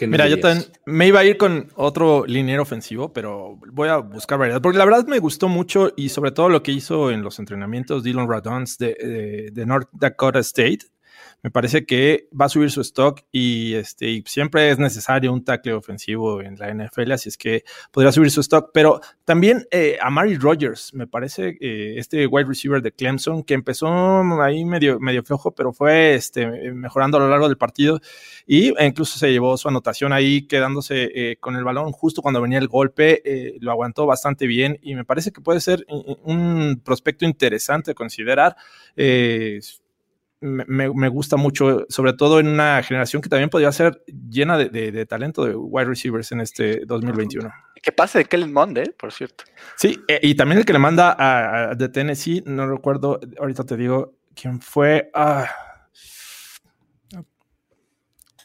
[0.00, 4.38] Mira, yo también me iba a ir con otro liniero ofensivo, pero voy a buscar
[4.38, 4.60] variedad.
[4.60, 8.02] Porque la verdad me gustó mucho y sobre todo lo que hizo en los entrenamientos
[8.02, 10.80] Dylan Radons de, de, North Dakota State.
[11.46, 15.74] Me parece que va a subir su stock y, este, siempre es necesario un tackle
[15.74, 18.70] ofensivo en la NFL, así es que podría subir su stock.
[18.74, 23.54] Pero también eh, a Mary Rogers, me parece eh, este wide receiver de Clemson, que
[23.54, 23.86] empezó
[24.42, 28.00] ahí medio, medio flojo, pero fue este, mejorando a lo largo del partido
[28.44, 32.58] y incluso se llevó su anotación ahí quedándose eh, con el balón justo cuando venía
[32.58, 33.22] el golpe,
[33.60, 38.56] lo aguantó bastante bien y me parece que puede ser un prospecto interesante a considerar
[40.46, 45.44] me, gusta mucho, sobre todo en una generación que también podría ser llena de, talento
[45.44, 47.52] de wide receivers en este 2021.
[47.82, 49.44] ¿Qué pasa de Kellen Mond, eh, por cierto?
[49.76, 53.76] Sí, eh, y también el que le manda a, de Tennessee, no recuerdo, ahorita te
[53.76, 55.10] digo quién fue.
[55.14, 55.48] Ah,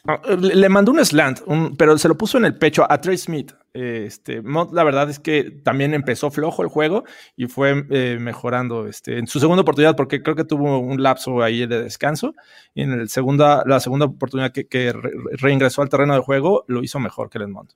[0.04, 1.40] le mandó un slant,
[1.78, 3.52] pero se lo puso en el pecho a Trey Smith.
[3.72, 7.04] Este, la verdad es que también empezó flojo el juego
[7.36, 11.40] y fue eh, mejorando este, en su segunda oportunidad, porque creo que tuvo un lapso
[11.40, 12.34] ahí de descanso.
[12.74, 14.92] Y en el segunda, la segunda oportunidad que,
[15.38, 17.70] reingresó al terreno de juego, lo hizo mejor que el Edmond.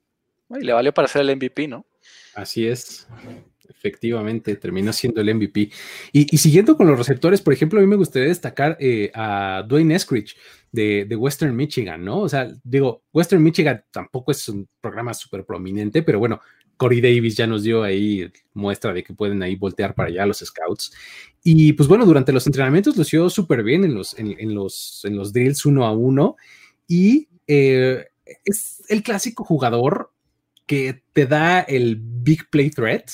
[0.50, 1.86] Y le valió para ser el MVP, ¿no?
[2.34, 3.08] Así es.
[3.68, 5.70] Efectivamente, terminó siendo el MVP.
[6.12, 9.94] Y, siguiendo con los receptores, por ejemplo, a mí me gustaría destacar eh, a Dwayne
[9.94, 10.36] Eskridge
[10.76, 12.20] de, Western Michigan, ¿no?
[12.20, 16.40] O sea, digo, Western Michigan tampoco es un programa súper prominente, pero bueno,
[16.76, 20.38] Corey Davis ya nos dio ahí muestra de que pueden ahí voltear para allá los
[20.38, 20.92] scouts.
[21.42, 25.16] Y pues bueno, durante los entrenamientos lo hizo súper bien en los, en, los, en
[25.16, 26.36] los drills uno a uno.
[26.86, 28.06] Y eh,
[28.44, 30.12] es el clásico jugador
[30.66, 33.10] que te da el big play threat,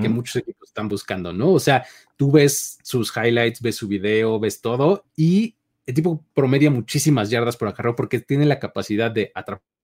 [0.00, 1.50] que muchos equipos están buscando, ¿no?
[1.50, 1.84] O sea,
[2.16, 7.56] tú ves sus highlights, ves su video, ves todo y el tipo promedia muchísimas yardas
[7.56, 9.74] por acarreo porque tiene la capacidad de atrapar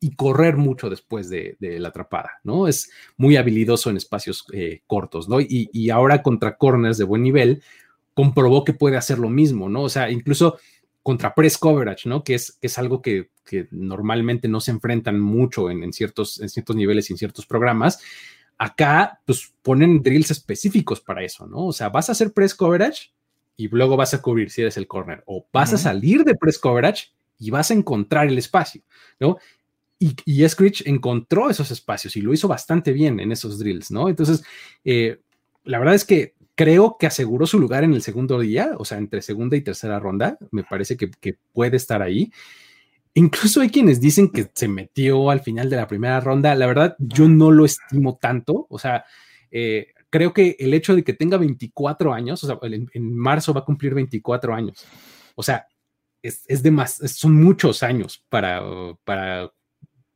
[0.00, 2.68] y correr mucho después de, la atrapada, ¿no?
[2.68, 5.40] Es muy habilidoso en espacios eh, cortos, ¿no?
[5.40, 7.62] Y, ahora contra corners de buen nivel
[8.14, 9.82] comprobó que puede hacer lo mismo, ¿no?
[9.82, 10.58] O sea, incluso
[11.02, 12.22] contra press coverage, ¿no?
[12.22, 13.30] Que es, es algo que,
[13.70, 17.98] normalmente no se enfrentan mucho en, ciertos, en ciertos niveles y en ciertos programas.
[18.58, 21.66] Acá, pues ponen drills específicos para eso, ¿no?
[21.66, 23.10] O sea, vas a hacer press coverage
[23.58, 26.58] y luego vas a cubrir si eres el corner, o vas a salir de press
[26.58, 28.82] coverage y vas a encontrar el espacio,
[29.18, 29.36] ¿no?
[29.98, 30.46] Y, y
[30.86, 34.08] encontró esos espacios y lo hizo bastante bien en esos drills, ¿no?
[34.08, 34.44] Entonces,
[34.84, 35.20] eh,
[35.64, 38.98] la verdad es que creo que aseguró su lugar en el segundo día, o sea,
[38.98, 42.30] entre segunda y tercera ronda, me parece que, que puede estar ahí.
[43.14, 46.54] Incluso hay quienes dicen que se metió al final de la primera ronda.
[46.54, 48.68] La verdad, yo no lo estimo tanto.
[48.70, 49.04] O sea,
[49.50, 53.60] eh, creo que el hecho de que tenga 24 años, o sea, en, marzo va
[53.60, 54.84] a cumplir 24 años.
[55.34, 55.66] O sea,
[56.22, 58.62] es, es de más, son muchos años para,
[59.04, 59.50] para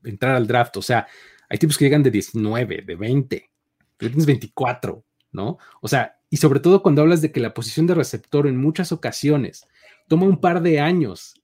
[0.05, 0.77] entrar al draft.
[0.77, 1.07] O sea,
[1.49, 3.51] hay tipos que llegan de 19, de 20,
[3.97, 5.59] tú tienes 24, ¿no?
[5.81, 8.91] O sea, y sobre todo cuando hablas de que la posición de receptor en muchas
[8.91, 9.67] ocasiones
[10.09, 11.35] toma un par de años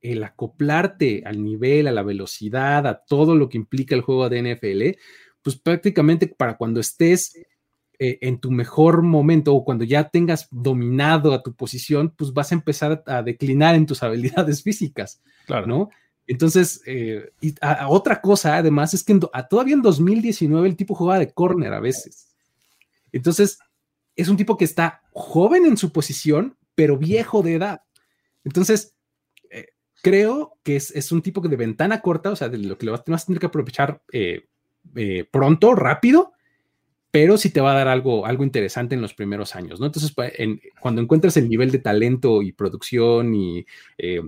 [0.00, 4.54] el acoplarte al nivel, a la velocidad, a todo lo que implica el juego de
[4.54, 4.98] NFL,
[5.42, 7.34] pues prácticamente para cuando estés
[8.02, 12.50] eh, en tu mejor momento o cuando ya tengas dominado a tu posición, pues vas
[12.50, 15.66] a empezar a, declinar en tus habilidades físicas, claro.
[15.66, 15.90] ¿no?
[16.26, 17.54] Entonces, eh, y
[17.88, 22.34] otra cosa además es que todavía en 2019 el tipo jugaba de corner a veces.
[23.12, 23.58] Entonces,
[24.16, 27.82] es un tipo que está joven en su posición, pero viejo de edad.
[28.44, 28.94] Entonces,
[29.50, 29.66] eh,
[30.02, 32.92] creo que es, un tipo que de ventana corta, o sea, de lo que le
[32.92, 34.02] vas, a tener que aprovechar
[35.30, 36.32] pronto, rápido,
[37.10, 39.86] pero sí te va a dar algo, algo interesante en los primeros años, ¿no?
[39.86, 40.14] Entonces,
[40.80, 43.66] cuando encuentras el nivel de talento y producción y
[43.98, 44.22] eh,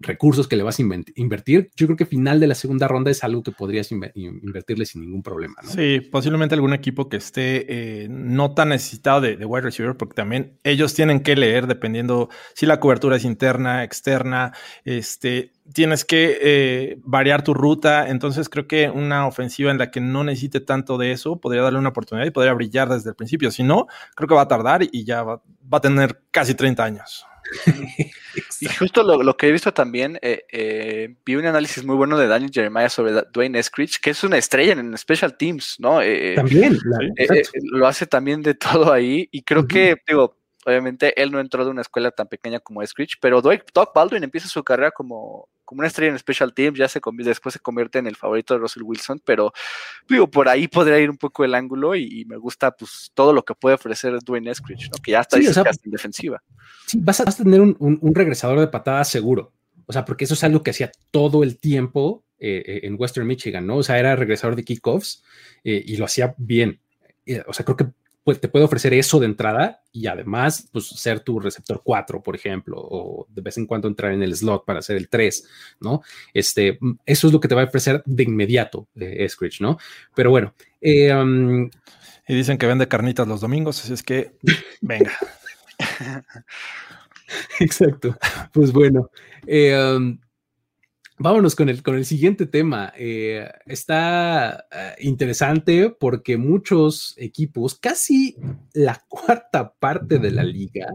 [0.00, 3.22] recursos que le vas a invertir, yo creo que final de la segunda ronda es
[3.22, 5.56] algo que podrías invertirle sin ningún problema.
[5.62, 5.70] ¿no?
[5.70, 10.58] Sí, posiblemente algún equipo que esté eh, no tan necesitado de, wide receiver, porque también
[10.64, 14.52] ellos tienen que leer dependiendo si la cobertura es interna, externa,
[14.84, 18.08] este, tienes que eh, variar tu ruta.
[18.08, 21.78] Entonces creo que una ofensiva en la que no necesite tanto de eso podría darle
[21.78, 23.50] una oportunidad y podría brillar desde el principio.
[23.50, 26.84] Si no, creo que va a tardar y ya va, va a tener casi 30
[26.84, 27.26] años
[28.60, 32.26] y justo lo, que he visto también, eh, eh, vi un análisis muy bueno de
[32.26, 36.00] Daniel Jeremiah sobre Dwayne Eskridge, que es una estrella en Special Teams, ¿no?
[36.02, 36.78] Eh, también.
[37.72, 41.70] lo hace también de todo ahí y creo que, digo, obviamente él no entró de
[41.70, 45.86] una escuela tan pequeña como Eskridge, pero Doug Baldwin empieza su carrera como como una
[45.86, 49.22] estrella en Special Teams, ya se después se convierte en el favorito de Russell Wilson,
[49.24, 49.52] pero
[50.08, 53.44] digo, por ahí podría ir un poco el ángulo y, me gusta pues todo lo
[53.44, 56.42] que puede ofrecer Dwayne Eskridge, que ya está en defensiva.
[56.88, 59.52] Sí, vas a, tener un, regresador de patadas seguro,
[59.86, 63.28] o sea, porque eso es algo que hacía todo el tiempo eh, eh, en Western
[63.28, 63.76] Michigan, ¿no?
[63.76, 65.22] O sea, era regresador de kickoffs
[65.62, 66.80] eh, y lo hacía bien.
[67.46, 67.86] o sea, creo que
[68.24, 72.36] pues te puede ofrecer eso de entrada y además, pues ser tu receptor 4, por
[72.36, 75.48] ejemplo, o de vez en cuando entrar en el slot para hacer el 3,
[75.80, 76.02] ¿no?
[76.34, 79.78] Este, eso es lo que te va a ofrecer de inmediato eh, Screech, ¿no?
[80.14, 80.54] Pero bueno.
[80.80, 81.70] Eh, um,
[82.28, 84.32] y dicen que vende carnitas los domingos, así es que
[84.80, 85.12] venga.
[87.60, 88.16] Exacto.
[88.52, 89.10] Pues bueno.
[89.46, 90.18] Eh, um,
[91.22, 92.94] Vámonos con el, con el siguiente tema.
[92.96, 98.36] Eh, está eh, interesante porque muchos equipos, casi
[98.72, 100.86] la cuarta parte de la liga,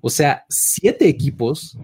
[0.00, 1.76] o sea, siete equipos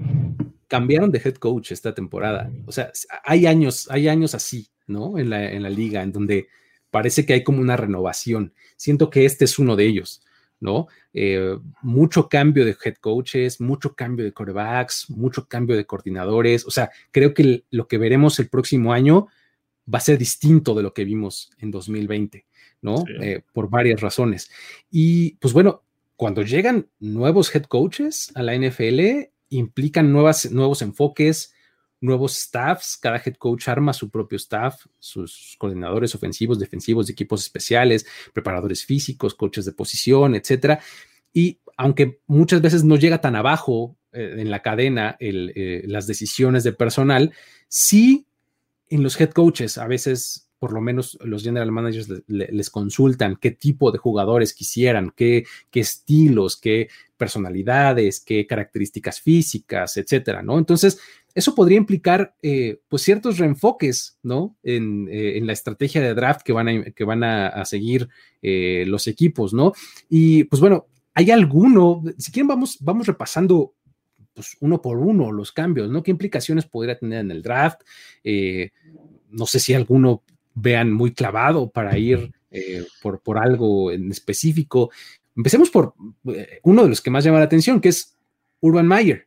[0.67, 2.51] cambiaron de head coach esta temporada.
[2.65, 2.91] O sea,
[3.23, 5.19] hay años, hay años así, ¿no?
[5.19, 6.49] En la, en la liga, en donde
[6.91, 8.55] parece que hay como una renovación.
[8.79, 10.23] Siento que este es uno de ellos.
[10.65, 10.89] ¿No?
[11.13, 16.67] Eh, mucho cambio de head coaches, mucho cambio de corebacks, mucho cambio de coordinadores.
[16.67, 19.29] O sea, creo que lo que veremos el próximo año
[19.93, 22.47] va a ser distinto de lo que vimos en 2020,
[22.81, 23.05] ¿no?
[23.21, 24.51] Eh, por varias razones.
[24.91, 25.83] Y pues bueno,
[26.17, 31.54] cuando llegan nuevos head coaches a la NFL, implican nuevas, nuevos enfoques,
[32.05, 37.43] nuevos staffs, cada head coach arma su propio staff, sus coordinadores ofensivos, defensivos, de equipos
[37.43, 40.81] especiales, preparadores físicos, coaches de posición, etcétera.
[41.33, 46.63] Y aunque muchas veces no llega tan abajo eh, en la cadena eh, las decisiones
[46.63, 47.33] de personal,
[47.69, 48.27] sí
[48.89, 53.51] en los head coaches a veces por lo menos los general managers les consultan qué
[53.51, 60.57] tipo de jugadores quisieran, qué, qué, estilos, qué personalidades, qué características físicas, etcétera, ¿no?
[60.57, 60.99] Entonces,
[61.35, 64.57] eso podría implicar eh, pues ciertos reenfoques, ¿no?
[64.63, 68.09] En, eh, la estrategia de draft que van a, que van a, seguir
[68.41, 69.75] eh, los equipos, ¿no?
[70.09, 73.75] Y pues bueno, hay alguno, si quieren vamos, vamos repasando
[74.33, 76.03] pues uno por uno los cambios, ¿no?
[76.03, 77.83] ¿Qué implicaciones podría tener en el draft?
[79.35, 80.23] no sé si alguno
[80.55, 82.33] vean muy clavado para ir
[83.03, 84.91] por, por algo en específico.
[85.37, 85.95] Empecemos por
[86.63, 88.17] uno de los que más llama la atención, que es
[88.61, 89.27] Urban Meyer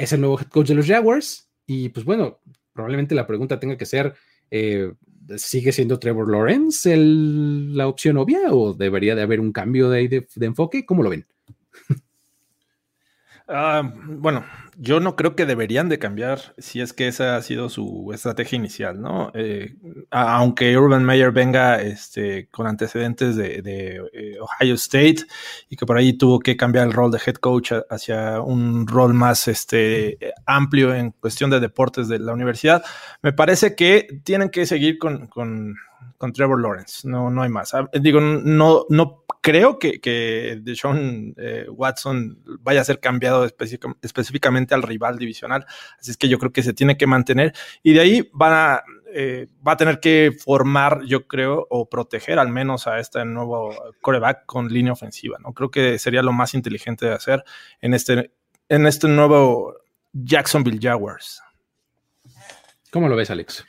[0.00, 1.48] es el nuevo head coach de los Jaguars.
[1.66, 2.40] Y pues bueno,
[2.72, 4.14] probablemente la pregunta tenga que ser,
[4.50, 4.92] eh,
[5.36, 10.46] ¿sigue siendo Trevor Lawrence la opción obvia o debería de haber un cambio de, de
[10.46, 10.86] enfoque?
[10.86, 11.26] ¿Cómo lo ven?
[13.52, 14.44] Ah, bueno,
[14.76, 18.54] yo no creo que deberían de cambiar si es que esa ha sido su estrategia
[18.54, 19.32] inicial, ¿no?
[19.34, 19.74] Eh,
[20.10, 25.24] aunque Urban Meyer venga este, con antecedentes de, eh, Ohio State
[25.68, 29.14] y que por ahí tuvo que cambiar el rol de head coach hacia un rol
[29.14, 32.84] más este, amplio en cuestión de deportes de la universidad,
[33.20, 35.74] me parece que tienen que seguir con, con
[36.20, 37.72] con Trevor Lawrence, no, no hay más.
[37.72, 44.74] Ah, digo, no, no creo que, que Deshaun eh, Watson vaya a ser cambiado específicamente
[44.74, 45.64] al rival divisional,
[45.98, 48.82] así es que yo creo que se tiene que mantener y de ahí van a,
[49.12, 53.74] eh, va a tener que formar, yo creo, o proteger al menos a este nuevo
[54.00, 55.52] coreback con línea ofensiva, ¿no?
[55.52, 57.44] Creo que sería lo más inteligente de hacer
[57.80, 58.32] en este,
[58.68, 59.74] en este nuevo
[60.12, 61.42] Jacksonville Jaguars.
[62.90, 63.64] ¿Cómo lo ves, Alex?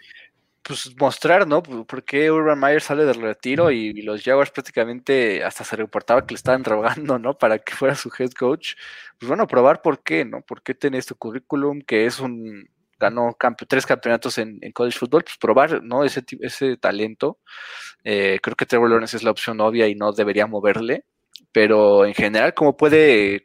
[0.71, 1.61] Pues mostrar, ¿no?
[1.61, 6.33] ¿Por qué Urban Meyer sale del retiro y, los Jaguars prácticamente hasta se reportaba que
[6.33, 7.37] le estaban rogando, ¿no?
[7.37, 8.75] Para que fuera su head coach.
[9.19, 10.41] Pues bueno, probar por qué, ¿no?
[10.41, 13.35] ¿Por qué tiene este currículum que es un ganó
[13.67, 16.05] tres campeonatos en, college football, pues probar, ¿no?
[16.05, 17.39] Ese, ese talento.
[18.03, 21.03] Eh, creo que Trevor Lawrence es la opción obvia y no debería moverle,
[21.51, 23.41] pero en general, ¿cómo puede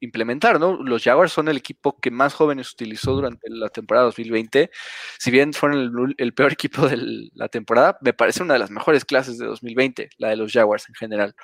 [0.00, 0.82] implementar, ¿no?
[0.82, 4.70] Los Jaguars son el equipo que más jóvenes utilizó durante la temporada 2020.
[5.18, 9.04] Si bien fueron el, peor equipo de la temporada, me parece una de las mejores
[9.04, 11.34] clases de 2020, la de los Jaguars en general.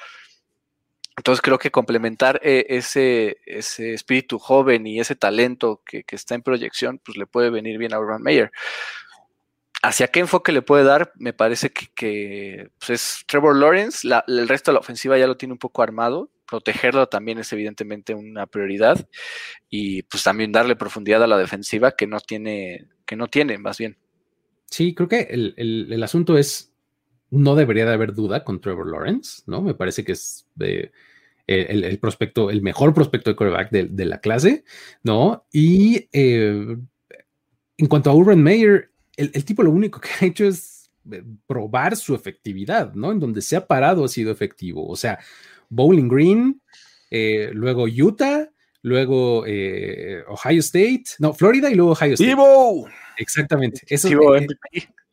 [1.17, 6.43] Entonces creo que complementar eh, ese, ese espíritu joven y ese talento que, está en
[6.43, 8.51] proyección, pues le puede venir bien a Urban Meyer.
[9.83, 11.13] ¿Hacia qué enfoque le puede dar?
[11.17, 15.53] Me parece que, pues, es Trevor Lawrence, el resto de la ofensiva ya lo tiene
[15.53, 19.09] un poco armado, protegerlo también es evidentemente una prioridad
[19.69, 23.79] y pues también darle profundidad a la defensiva que no tiene, que no tiene más
[23.79, 23.97] bien.
[24.67, 26.73] Sí, creo que el, asunto es,
[27.31, 29.63] no debería de haber duda con Trevor Lawrence, ¿no?
[29.63, 30.47] Me parece que es
[31.49, 34.65] el, prospecto, el mejor prospecto de quarterback de, la clase,
[35.03, 35.45] ¿no?
[35.53, 36.77] Y eh,
[37.79, 41.97] en cuanto a Urban Meyer, el, tipo lo único que ha hecho es eh, probar
[41.97, 43.11] su efectividad, ¿no?
[43.11, 44.87] En donde se ha parado ha sido efectivo.
[44.89, 45.19] O sea,
[45.75, 46.63] Bowling Green,
[47.11, 48.49] eh, luego Utah,
[48.83, 52.37] luego eh, Ohio State, no, Florida y luego Ohio State.
[53.17, 53.83] Exactamente.
[53.87, 54.47] Eso, eh,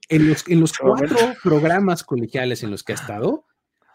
[0.10, 3.46] en los, en los cuatro programas colegiales en los que ha estado,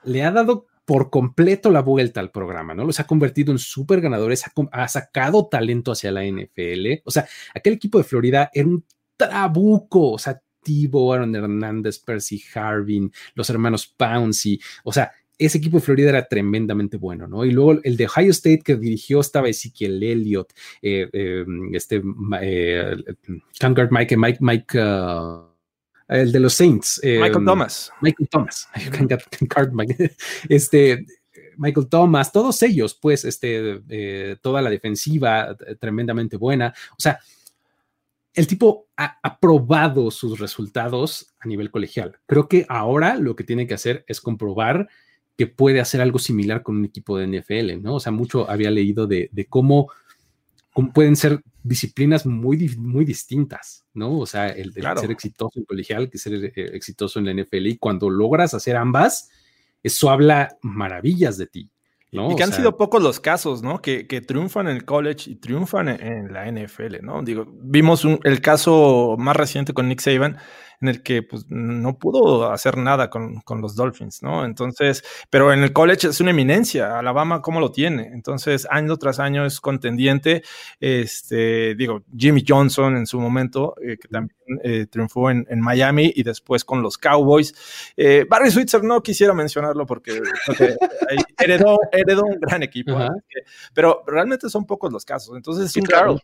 [0.05, 2.85] le ha dado por completo la vuelta al programa, ¿no?
[2.85, 7.03] Los ha convertido en súper ganadores, ha, sacado talento hacia la NFL.
[7.05, 8.85] O sea, aquel equipo de Florida era un
[9.17, 15.77] trabuco, o sea, Tibo, Aaron Hernández, Percy Harvin, los hermanos Pouncy, o sea, ese equipo
[15.77, 17.45] de Florida era tremendamente bueno, ¿no?
[17.45, 22.03] Y luego el de Ohio State que dirigió estaba Ezekiel Elliott, eh, eh, este,
[22.41, 22.97] eh,
[23.91, 25.43] Mike, Mike, Mike, uh,
[26.09, 27.01] el de los Saints.
[27.03, 27.93] Michael Thomas.
[28.01, 28.69] Michael Thomas.
[30.49, 31.07] este,
[31.57, 36.73] Michael Thomas, todos ellos, pues, este, toda la defensiva tremendamente buena.
[36.93, 37.19] O sea,
[38.37, 42.19] el tipo ha, probado sus resultados a nivel colegial.
[42.27, 44.89] Creo que ahora lo que tiene que hacer es comprobar
[45.37, 47.97] que puede hacer algo similar con un equipo de NFL, ¿no?
[47.97, 49.91] O sea, mucho había leído de, cómo,
[50.95, 54.19] pueden ser disciplinas muy, muy distintas, ¿no?
[54.19, 57.79] O sea, el, ser exitoso en colegial que ser eh, exitoso en la NFL y
[57.79, 59.31] cuando logras hacer ambas,
[59.83, 61.71] eso habla maravillas de ti.
[62.13, 63.83] Y que han sido pocos los casos, ¿no?
[63.83, 67.23] Que, triunfan en el college y triunfan en, la NFL, ¿no?
[67.23, 70.39] Digo, vimos el caso más reciente con Nick Saban,
[70.81, 74.45] en el que pues, no pudo hacer nada con, los Dolphins, ¿no?
[74.45, 78.09] Entonces, pero en el college es una eminencia, Alabama, ¿cómo lo tiene?
[78.13, 80.43] Entonces, año tras año es contendiente.
[80.81, 86.23] Este, digo, Jimmy Johnson en su momento, eh, que también eh, triunfó en, Miami y
[86.23, 87.55] después con los Cowboys.
[87.97, 90.21] Eh, Barry Switzer no quisiera mencionarlo porque,
[91.39, 91.79] heredó,
[92.25, 92.97] un gran equipo,
[93.75, 95.37] pero realmente son pocos los casos.
[95.37, 96.19] Entonces, sí, claro.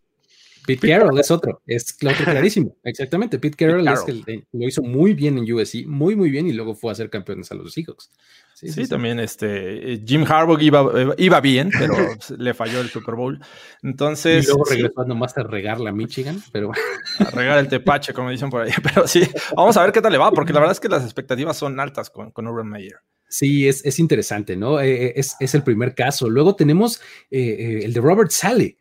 [0.66, 3.38] Pete Carroll es otro, es otro clarísimo, exactamente.
[3.38, 6.74] Pete Carroll, es que lo hizo muy bien en USC, muy, muy bien, y luego
[6.74, 8.10] fue a ser campeones a los Seahawks.
[8.54, 10.88] Sí, también este Jim Harbaugh iba,
[11.18, 11.94] iba bien, pero
[12.38, 13.40] le falló el Super Bowl.
[13.82, 14.44] Entonces.
[14.44, 16.70] Y luego regresó nomás a regar la Michigan, pero.
[17.18, 18.70] A regar el tepache, como dicen por ahí.
[18.82, 19.22] Pero sí,
[19.56, 21.78] vamos a ver qué tal le va, porque la verdad es que las expectativas son
[21.80, 22.96] altas con, con Urban Meyer.
[23.28, 24.80] Sí, es, es interesante, ¿no?
[24.80, 26.28] Eh, eh, es, es, el primer caso.
[26.28, 27.00] Luego tenemos
[27.30, 28.76] eh, el de Robert Sally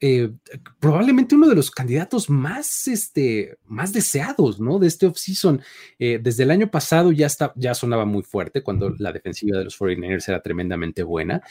[0.00, 0.32] eh,
[0.80, 4.78] probablemente uno de los candidatos más, este, más deseados, ¿no?
[4.78, 5.62] De este offseason.
[5.98, 9.64] Eh, desde el año pasado ya, está, ya sonaba muy fuerte cuando la defensiva de
[9.64, 11.42] los 49ers era tremendamente buena.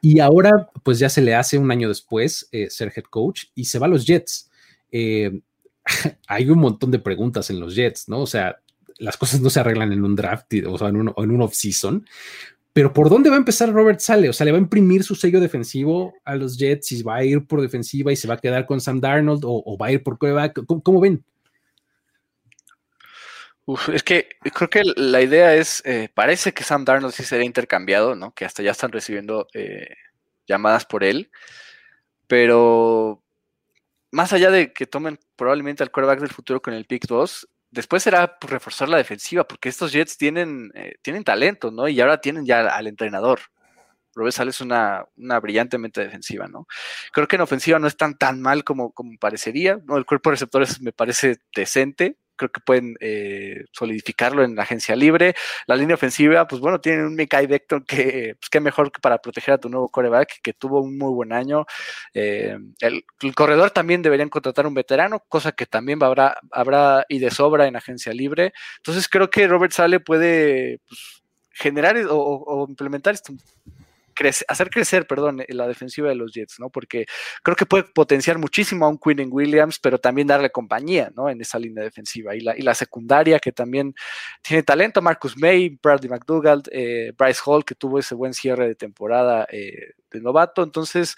[0.00, 3.66] Y ahora, pues ya se le hace un año después eh, ser head coach y
[3.66, 4.50] se va a los Jets.
[6.28, 8.20] hay un montón de preguntas en los Jets, ¿no?
[8.20, 8.56] O sea,
[8.98, 12.06] las cosas no se arreglan en un draft o sea, en un, en un off-season,
[12.72, 14.28] pero ¿por dónde va a empezar Robert Sale?
[14.30, 17.24] O sea, ¿le va a imprimir su sello defensivo a los Jets y va a
[17.24, 20.02] ir por defensiva y se va a quedar con Sam Darnold o, va a ir
[20.02, 20.64] por coreback?
[20.66, 21.24] ¿Cómo, ven?
[23.92, 28.14] es que creo que la idea es, eh, parece que Sam Darnold sí será intercambiado,
[28.14, 28.32] ¿no?
[28.32, 29.94] Que hasta ya están recibiendo eh,
[30.46, 31.30] llamadas por él,
[32.26, 33.22] pero
[34.10, 38.04] más allá de que tomen probablemente al quarterback del futuro con el pick 2, después
[38.04, 41.88] será pues, reforzar la defensiva, porque estos Jets tienen, eh, tienen talento, ¿no?
[41.88, 43.40] Y ahora tienen ya al entrenador.
[44.14, 46.66] Robert Sales es una, una brillantemente defensiva, ¿no?
[47.12, 49.96] Creo que en ofensiva no es tan, tan mal como, como parecería, ¿no?
[49.96, 54.96] El cuerpo de receptores me parece decente, creo que pueden eh, solidificarlo en la agencia
[54.96, 55.34] libre.
[55.66, 59.18] La línea ofensiva, pues bueno, tienen un Mikai Vector que, pues qué mejor que para
[59.18, 61.66] proteger a tu nuevo coreback, que tuvo un muy buen año.
[62.14, 67.30] Eh, el, corredor también deberían contratar un veterano, cosa que también habrá, habrá y de
[67.30, 68.52] sobra en agencia libre.
[68.78, 71.22] Entonces creo que Robert Sale puede pues,
[71.52, 73.32] generar o implementar esto
[74.28, 76.70] hacer crecer, perdón, eh, la defensiva de los Jets, ¿no?
[76.70, 77.06] Porque
[77.42, 81.28] creo que puede potenciar muchísimo a un Quinn Williams, pero también darle compañía, ¿no?
[81.28, 82.34] En esa línea defensiva.
[82.34, 83.94] Y la, y la secundaria, que también
[84.42, 88.74] tiene talento, Marcus May, Bradley McDougall, eh, Bryce Hall, que tuvo ese buen cierre de
[88.74, 90.62] temporada eh, de novato.
[90.62, 91.16] Entonces,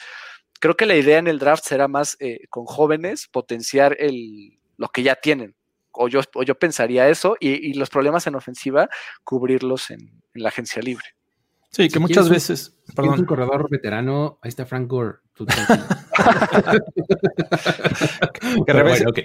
[0.61, 2.17] creo que la idea en el draft será más
[2.51, 5.55] con jóvenes, potenciar el, lo que ya tienen.
[5.93, 8.89] O yo, yo pensaría eso, y, los problemas en ofensiva,
[9.23, 11.15] cubrirlos en la agencia libre.
[11.75, 12.77] Sí, que muchas veces.
[12.95, 13.19] perdón.
[13.19, 15.17] un corredor veterano, ahí está Frank Gore.
[18.67, 18.73] que,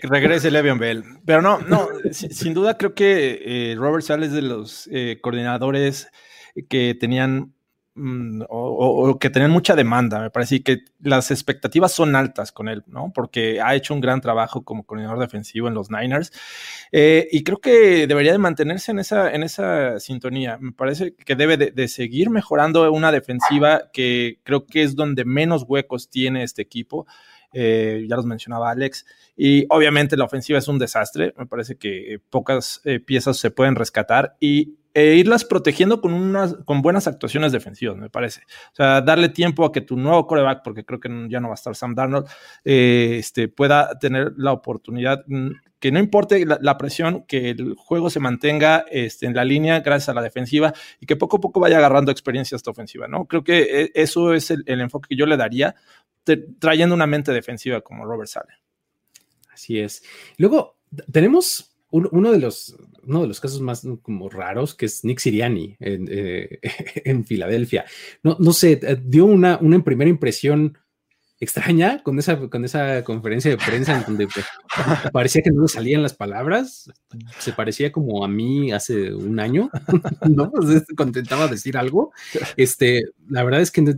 [0.08, 1.04] regrese, Le'Veon Bell.
[1.26, 6.08] Pero no, no, sin, duda creo que eh, Robert Sales de los eh, coordinadores
[6.68, 7.54] que tenían
[7.96, 12.84] Mm, o, que tenían mucha demanda, me parece, que las expectativas son altas con él,
[12.88, 13.12] ¿no?
[13.14, 16.32] Porque ha hecho un gran trabajo como coordinador defensivo en los Niners
[16.92, 20.58] eh, y creo que debería de mantenerse en esa, en esa sintonía.
[20.62, 25.66] Me parece que debe de, seguir mejorando una defensiva que creo que es donde menos
[25.68, 27.08] huecos tiene este equipo.
[27.52, 32.22] Eh, ya los mencionaba Alex, y obviamente la ofensiva es un desastre, me parece que
[32.30, 37.54] pocas eh, piezas se pueden rescatar y e irlas protegiendo con, unas, con buenas actuaciones
[37.54, 38.42] defensivas, me parece.
[38.74, 41.54] O sea, darle tiempo a que tu nuevo coreback, porque creo que ya no va
[41.54, 42.28] a estar Sam Darnold,
[42.66, 48.10] eh, este, pueda tener la oportunidad, mm, que no importe la, presión, que el juego
[48.10, 51.62] se mantenga este, en la línea gracias a la defensiva y que poco a poco
[51.62, 53.26] vaya agarrando experiencia esta ofensiva, ¿no?
[53.26, 55.76] Creo que eh, eso es el, enfoque que yo le daría,
[56.60, 58.54] trayendo una mente defensiva como Robert Sale.
[59.54, 60.04] Así es.
[60.38, 60.78] Luego,
[61.12, 65.76] tenemos uno, de los, uno de los casos más como raros, que es Nick Siriani
[65.80, 66.60] en, eh,
[67.06, 67.86] en Filadelfia.
[68.24, 70.78] No, no sé, dio una, una primera impresión
[71.40, 74.28] extraña con esa, con esa conferencia de prensa en donde
[75.14, 76.92] parecía que no le salían las palabras,
[77.40, 79.70] se parecía como a mí hace un año,
[80.28, 80.52] ¿no?
[80.96, 82.12] contentaba decir algo.
[82.58, 83.96] Este, la verdad es que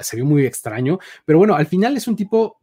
[0.00, 2.60] se vio muy extraño, pero bueno, al final es un tipo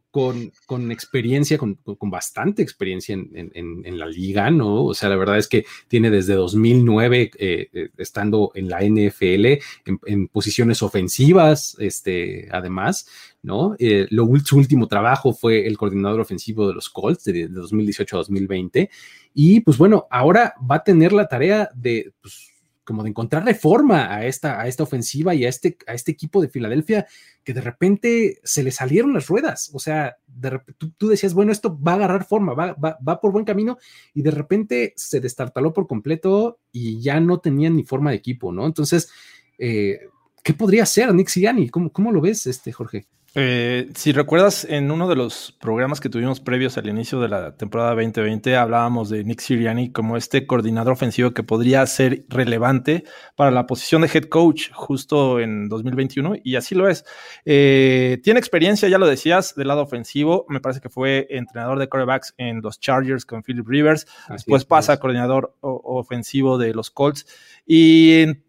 [0.66, 1.78] con, experiencia, con,
[2.10, 4.84] bastante experiencia en, la liga, ¿no?
[4.84, 9.62] O sea, la verdad es que tiene desde 2009 eh, eh, estando en la NFL
[10.06, 13.06] en, posiciones ofensivas, este, además,
[13.42, 13.76] ¿no?
[13.78, 18.20] Eh, lo, su último trabajo fue el coordinador ofensivo de los Colts de, 2018 a
[18.20, 18.88] 2020.
[19.34, 22.14] Y pues bueno, ahora va a tener la tarea de...
[22.22, 22.55] Pues,
[22.86, 26.40] como de encontrarle forma a esta, a esta ofensiva y a este, a este equipo
[26.40, 27.06] de Filadelfia
[27.42, 29.70] que de repente se le salieron las ruedas.
[29.74, 30.60] O sea, de
[30.96, 33.76] tú, decías, bueno, esto va a agarrar forma, va, va, por buen camino
[34.14, 38.52] y de repente se destartaló por completo y ya no tenían ni forma de equipo,
[38.52, 38.64] ¿no?
[38.64, 39.10] Entonces,
[39.58, 39.98] eh,
[40.42, 41.68] ¿qué podría hacer Nick Sirianni?
[41.68, 43.06] ¿Cómo, ¿Cómo lo ves, este, Jorge?
[43.38, 47.54] Eh, si recuerdas, en uno de los programas que tuvimos previos al inicio de la
[47.54, 53.50] temporada 2020, hablábamos de Nick Sirianni como este coordinador ofensivo que podría ser relevante para
[53.50, 57.04] la posición de head coach justo en 2021, y así lo es.
[57.44, 60.46] Eh, tiene experiencia, ya lo decías, del lado ofensivo.
[60.48, 64.06] Me parece que fue entrenador de quarterbacks en los Chargers con Philip Rivers.
[64.30, 67.26] Después pasa a coordinador ofensivo de los Colts.
[67.66, 68.45] Y en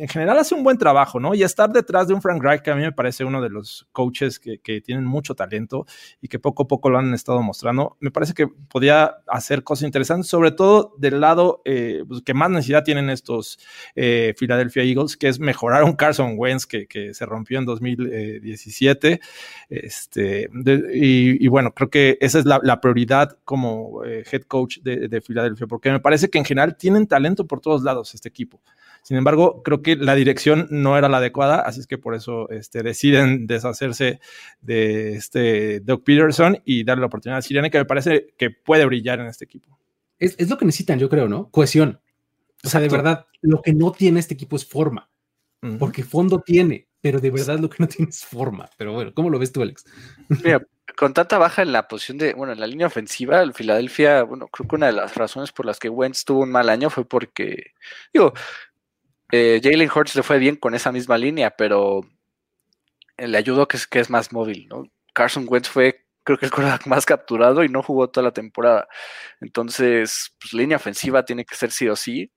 [0.00, 1.34] en general hace un buen trabajo, ¿no?
[1.34, 3.86] Y estar detrás de un Frank Reich, que a mí me parece uno de los
[3.92, 5.86] coaches que, tienen mucho talento
[6.20, 9.84] y que poco a poco lo han estado mostrando, me parece que podía hacer cosas
[9.84, 13.58] interesantes, sobre todo del lado eh, pues, que más necesidad tienen estos
[13.94, 19.20] eh, Philadelphia Eagles, que es mejorar un Carson Wentz que, se rompió en 2017.
[19.68, 20.48] Este,
[20.94, 25.20] y, bueno, creo que esa es la, prioridad como eh, head coach de, de
[25.68, 28.60] porque me parece que en general tienen talento por todos lados este equipo.
[29.02, 32.48] Sin embargo, creo que la dirección no era la adecuada, así es que por eso
[32.50, 34.20] este, deciden deshacerse
[34.60, 38.86] de este Doug Peterson y darle la oportunidad a Sirianni, que me parece que puede
[38.86, 39.76] brillar en este equipo.
[40.18, 41.50] Es, lo que necesitan, yo creo, ¿no?
[41.50, 42.00] Cohesión.
[42.62, 45.10] O sea, de verdad, lo que no tiene este equipo es forma,
[45.80, 48.70] porque fondo tiene, pero de verdad lo que no tiene es forma.
[48.76, 49.84] Pero bueno, ¿cómo lo ves tú, Alex?
[50.44, 50.64] Mira,
[50.96, 54.46] con tanta baja en la posición de, bueno, en la línea ofensiva, el Filadelfia, bueno,
[54.46, 57.04] creo que una de las razones por las que Wentz tuvo un mal año fue
[57.04, 57.72] porque,
[58.12, 58.32] digo,
[59.32, 62.02] eh, Jalen Hurts le fue bien con esa misma línea, pero
[63.16, 64.84] le ayudó que es, más móvil, ¿no?
[65.14, 68.88] Carson Wentz fue, creo que el quarterback más capturado y no jugó toda la temporada.
[69.40, 72.30] Entonces, pues línea ofensiva tiene que ser sí o sí.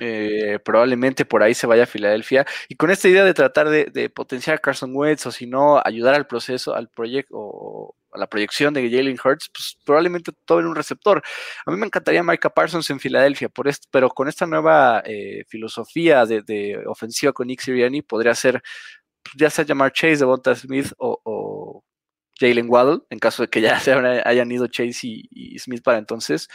[0.00, 2.46] Eh, probablemente por ahí se vaya a Filadelfia.
[2.68, 6.14] Y con esta idea de tratar de, potenciar a Carson Wentz o si no, ayudar
[6.14, 10.66] al proceso, al proyecto o, a la proyección de Jalen Hurts, pues probablemente todo en
[10.66, 11.22] un receptor.
[11.66, 15.44] A mí me encantaría Micah Parsons en Filadelfia, por esto, pero con esta nueva eh,
[15.48, 18.62] filosofía de, ofensiva con Nick Sirianni, podría ser
[19.22, 21.84] pues, ya sea llamar Chase, Devonta Smith o,
[22.38, 26.48] Jalen Waddle, en caso de que ya se hayan ido Chase y, Smith para entonces.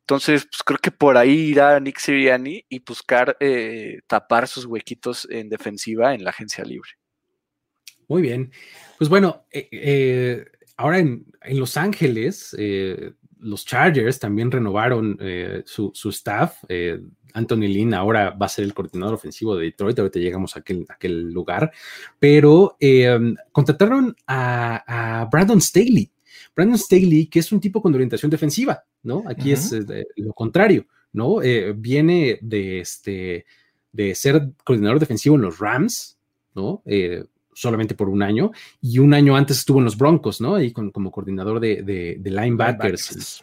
[0.00, 5.26] Entonces, pues creo que por ahí irá Nick Sirianni y buscar eh, tapar sus huequitos
[5.30, 6.90] en defensiva en la agencia libre.
[8.08, 8.52] Muy bien.
[8.98, 10.44] Pues bueno, eh,
[10.76, 16.64] ahora en, Los Ángeles, eh, los Chargers también renovaron eh, su, staff.
[16.68, 17.00] Eh,
[17.34, 20.86] Anthony Lynn ahora va a ser el coordinador ofensivo de Detroit, ahorita llegamos a aquel,
[20.88, 21.72] aquel lugar,
[22.20, 22.76] pero
[23.50, 26.10] contrataron a, Brandon Staley.
[26.54, 29.24] Brandon Staley, que es un tipo con orientación defensiva, ¿no?
[29.26, 29.72] Aquí es
[30.16, 31.40] lo contrario, ¿no?
[31.74, 33.46] viene de, este,
[33.90, 36.16] de ser coordinador defensivo en los Rams,
[36.54, 36.84] ¿no?
[37.54, 38.50] Solamente por un año,
[38.80, 40.56] y un año antes estuvo en los Broncos, ¿no?
[40.56, 43.42] Ahí como coordinador de, linebackers,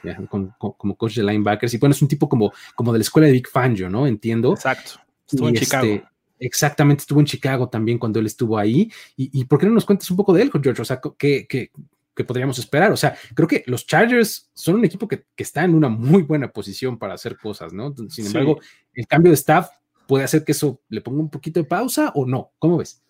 [0.78, 3.34] como coach de linebackers, y bueno, es un tipo como, como de la escuela de
[3.34, 4.06] Big Fangio, ¿no?
[4.06, 4.54] Entiendo.
[4.54, 5.00] Exacto.
[5.28, 5.86] Estuvo en Chicago.
[5.86, 6.08] Este,
[6.40, 8.92] exactamente, estuvo en Chicago también cuando él estuvo ahí.
[9.16, 10.82] Y, por qué no nos cuentas un poco de él, George?
[10.82, 11.72] O sea, ¿qué, qué,
[12.26, 12.92] podríamos esperar?
[12.92, 16.52] O sea, creo que los Chargers son un equipo que, está en una muy buena
[16.52, 17.96] posición para hacer cosas, ¿no?
[18.10, 18.60] Sin embargo,
[18.94, 19.70] el cambio de staff
[20.08, 22.52] puede hacer que eso le ponga un poquito de pausa o no.
[22.60, 23.02] ¿Cómo ves?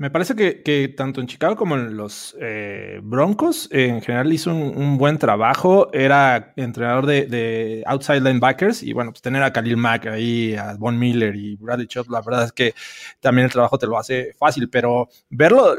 [0.00, 4.96] Me parece que, tanto en Chicago como en los eh, Broncos, en general hizo un,
[4.96, 5.92] buen trabajo.
[5.92, 10.96] Era entrenador de, outside linebackers y bueno, pues tener a Khalil Mack ahí, a Von
[11.00, 12.74] Miller y Bradley Chubb, la verdad es que
[13.18, 15.74] también el trabajo te lo hace fácil, pero verlo,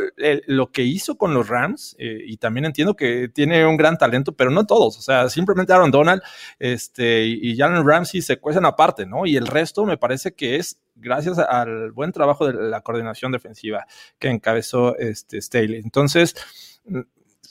[0.47, 4.33] lo que hizo con los Rams, eh, y también entiendo que tiene un gran talento,
[4.33, 6.21] pero no todos, o sea, simplemente Aaron Donald
[6.59, 9.25] este, y Jalen Ramsey se cuecen aparte, ¿no?
[9.25, 13.85] Y el resto me parece que es gracias al buen trabajo de la coordinación defensiva
[14.17, 15.81] que encabezó este Staley.
[15.83, 16.35] Entonces,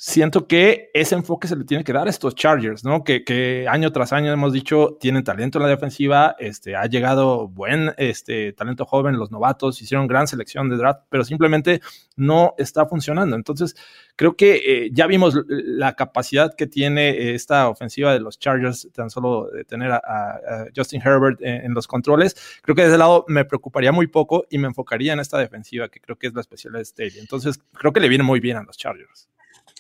[0.01, 3.03] siento que ese enfoque se le tiene que dar a estos Chargers, ¿no?
[3.03, 7.93] Que, año tras año hemos dicho, tienen talento en la defensiva, este, ha llegado buen
[7.97, 11.81] este, talento joven, los novatos hicieron gran selección de draft, pero simplemente
[12.15, 13.35] no está funcionando.
[13.35, 13.75] Entonces,
[14.15, 19.11] creo que eh, ya vimos la capacidad que tiene esta ofensiva de los Chargers, tan
[19.11, 22.37] solo de tener a, Justin Herbert en, los controles.
[22.63, 25.89] Creo que desde ese lado me preocuparía muy poco y me enfocaría en esta defensiva,
[25.89, 27.19] que creo que es la especialidad de Staley.
[27.19, 29.29] Entonces, creo que le viene muy bien a los Chargers.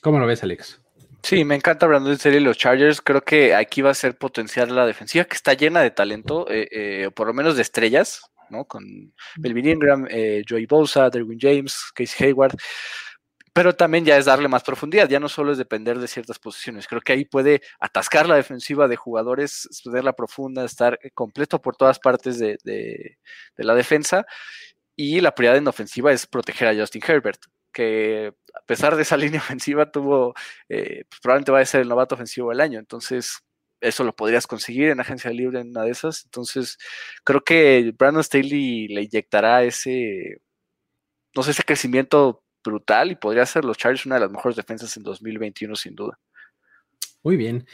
[0.08, 0.80] ¿Cómo lo ves, Alex?
[1.22, 3.02] Sí, me encanta Brandon Staley y los Chargers.
[3.02, 6.66] Creo que aquí va a ser potenciar la defensiva, que está llena de talento, eh,
[6.70, 8.64] eh, por lo menos de estrellas, ¿no?
[8.64, 12.56] Con Melvin Ingram, eh, Joey Bosa, Derwin James, Casey Hayward.
[13.52, 16.86] Pero también ya es darle más profundidad, ya no solo es depender de ciertas posiciones.
[16.86, 21.98] Creo que ahí puede atascar la defensiva de jugadores, la profunda, estar completo por todas
[21.98, 23.18] partes de, de
[23.58, 24.24] la defensa.
[24.96, 27.42] Y la prioridad en ofensiva es proteger a Justin Herbert
[27.78, 30.34] que a pesar de esa línea ofensiva tuvo,
[30.68, 32.80] eh, pues, probablemente va a ser el novato ofensivo del año.
[32.80, 33.38] Entonces,
[33.80, 36.24] eso lo podrías conseguir en agencia libre en una de esas.
[36.24, 36.76] Entonces,
[37.24, 40.40] creo que Brandon Staley le inyectará ese,
[41.36, 44.96] no sé, ese crecimiento brutal y podría ser los Chargers una de las mejores defensas
[44.96, 46.18] en 2021 sin duda.
[47.22, 47.64] Muy bien.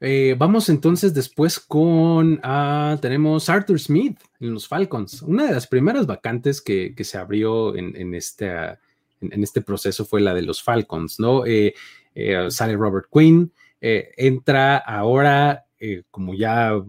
[0.00, 5.68] Eh, vamos entonces después con, ah, tenemos Arthur Smith en los Falcons, una de las
[5.68, 8.80] primeras vacantes que, se abrió en, en esta
[9.30, 11.46] en, este proceso fue la de los Falcons, ¿no?
[11.46, 11.74] Eh,
[12.14, 15.64] eh, sale Robert Quinn, eh, entra ahora
[16.12, 16.80] como ya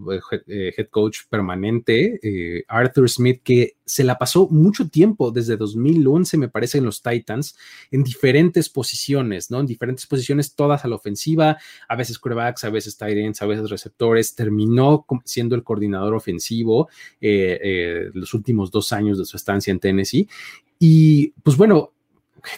[0.46, 6.78] head coach permanente, Arthur Smith, que se la pasó mucho tiempo, desde 2011 me parece,
[6.78, 7.56] en los Titans,
[7.90, 9.58] en diferentes posiciones, ¿no?
[9.58, 11.58] En diferentes posiciones, todas a la ofensiva,
[11.88, 16.88] a veces quarterbacks, a veces tight ends, a veces receptores, terminó siendo el coordinador ofensivo
[17.20, 20.28] los últimos dos años de su estancia en Tennessee.
[20.78, 21.93] Y pues bueno,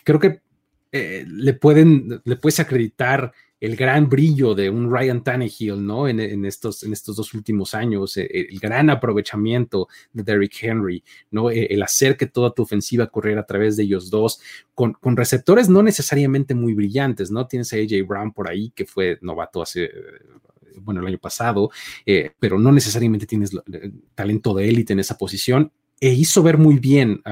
[0.05, 0.41] creo que
[0.93, 6.09] eh, le pueden, le puedes acreditar el gran brillo de un Ryan Tannehill, ¿no?
[6.09, 11.51] En, estos, en estos dos últimos años, eh, el, gran aprovechamiento de Derrick Henry, ¿no?
[11.51, 14.41] Eh, el, hacer que toda tu ofensiva corriera a través de ellos dos,
[14.75, 17.47] con, con, receptores no necesariamente muy brillantes, ¿no?
[17.47, 19.91] Tienes a AJ Brown por ahí, que fue novato hace
[20.81, 21.71] bueno, el año pasado,
[22.39, 23.51] pero no necesariamente tienes
[24.15, 27.23] talento de élite en esa posición e hizo ver muy bien,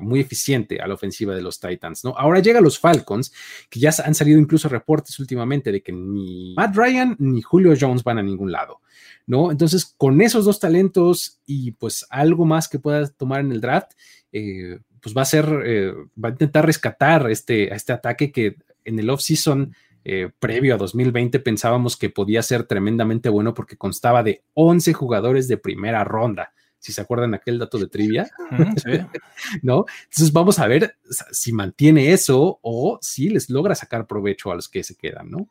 [0.00, 2.14] muy eficiente a la ofensiva de los Titans, ¿no?
[2.16, 3.32] Ahora llega los Falcons,
[3.68, 8.02] que ya han salido incluso reportes últimamente de que ni Matt Ryan ni Julio Jones
[8.02, 8.80] van a ningún lado,
[9.26, 9.50] ¿no?
[9.50, 13.92] Entonces, con esos dos talentos y pues algo más que pueda tomar en el draft,
[14.32, 18.56] eh, pues va a ser, eh, va a intentar rescatar este, este ataque que
[18.86, 19.74] en el offseason
[20.06, 25.48] eh, previo a 2020 pensábamos que podía ser tremendamente bueno porque constaba de 11 jugadores
[25.48, 26.52] de primera ronda
[26.84, 28.30] si se acuerdan aquel dato de trivia,
[29.62, 29.86] ¿no?
[30.02, 30.98] Entonces vamos a ver
[31.32, 35.48] si mantiene eso o si les logra sacar provecho a los que se quedan, ¿no?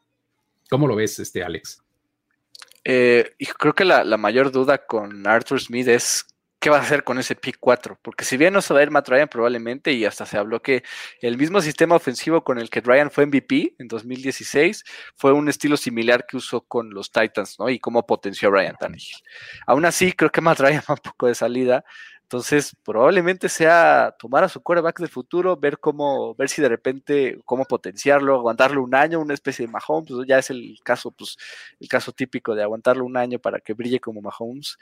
[0.69, 1.81] ¿Cómo lo ves, este Alex?
[2.84, 6.27] Eh, creo que la, mayor duda con Arthur Smith es
[6.64, 8.84] qué va a hacer con ese pick 4, porque si bien no se va a
[8.84, 10.82] ir Matt Ryan probablemente, y hasta se habló que
[11.20, 14.86] el mismo sistema ofensivo con el que Ryan fue MVP en 2016
[15.18, 17.68] fue un estilo similar que usó con los Titans, ¿no?
[17.68, 19.18] Y cómo potenció a Ryan Tannehill.
[19.68, 21.84] Aún así, creo que Matt Ryan va un poco de salida,
[22.24, 27.39] entonces, probablemente sea tomar a su quarterback del futuro, ver cómo, ver si de repente,
[27.43, 31.38] cómo potenciarlo, aguantarlo un año, una especie de Mahomes, ya es el caso, pues,
[31.82, 34.78] el caso típico de aguantarlo un año para que brille como Mahomes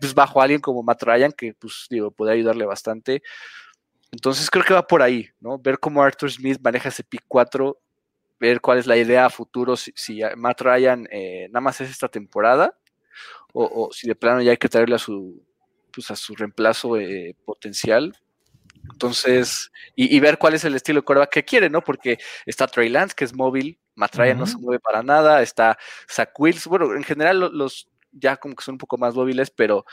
[0.00, 3.22] pues bajo a alguien como Matt Ryan, que pues digo, puede ayudarle bastante.
[4.12, 5.58] Entonces creo que va por ahí, ¿no?
[5.58, 7.78] Ver cómo Arthur Smith maneja ese pick 4,
[8.38, 12.08] ver cuál es la idea a futuro, si, Matt Ryan eh, nada más es esta
[12.08, 12.78] temporada,
[13.52, 15.42] o, si de plano ya hay que traerle a su,
[15.92, 18.14] pues a su reemplazo eh, potencial.
[18.92, 21.82] Entonces, y, ver cuál es el estilo de coreback que quiere, ¿no?
[21.82, 25.76] Porque está Trey Lance, que es móvil, Matt Ryan no se mueve para nada, está
[26.08, 27.88] Zach Wills, bueno, en general los,
[28.18, 29.84] ya como que son un poco más móviles, pero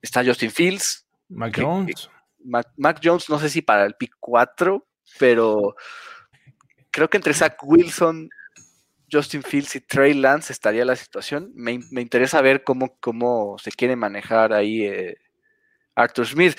[0.00, 1.06] está Justin Fields.
[1.28, 2.10] Mac Jones.
[2.44, 4.86] Mac, Jones, no sé si para el pick 4,
[5.18, 5.74] pero
[6.90, 8.28] creo que entre Zach Wilson,
[9.10, 11.50] Justin Fields y Trey Lance estaría la situación.
[11.54, 15.16] Me, interesa ver cómo, cómo se quiere manejar ahí eh,
[15.94, 16.58] Arthur Smith.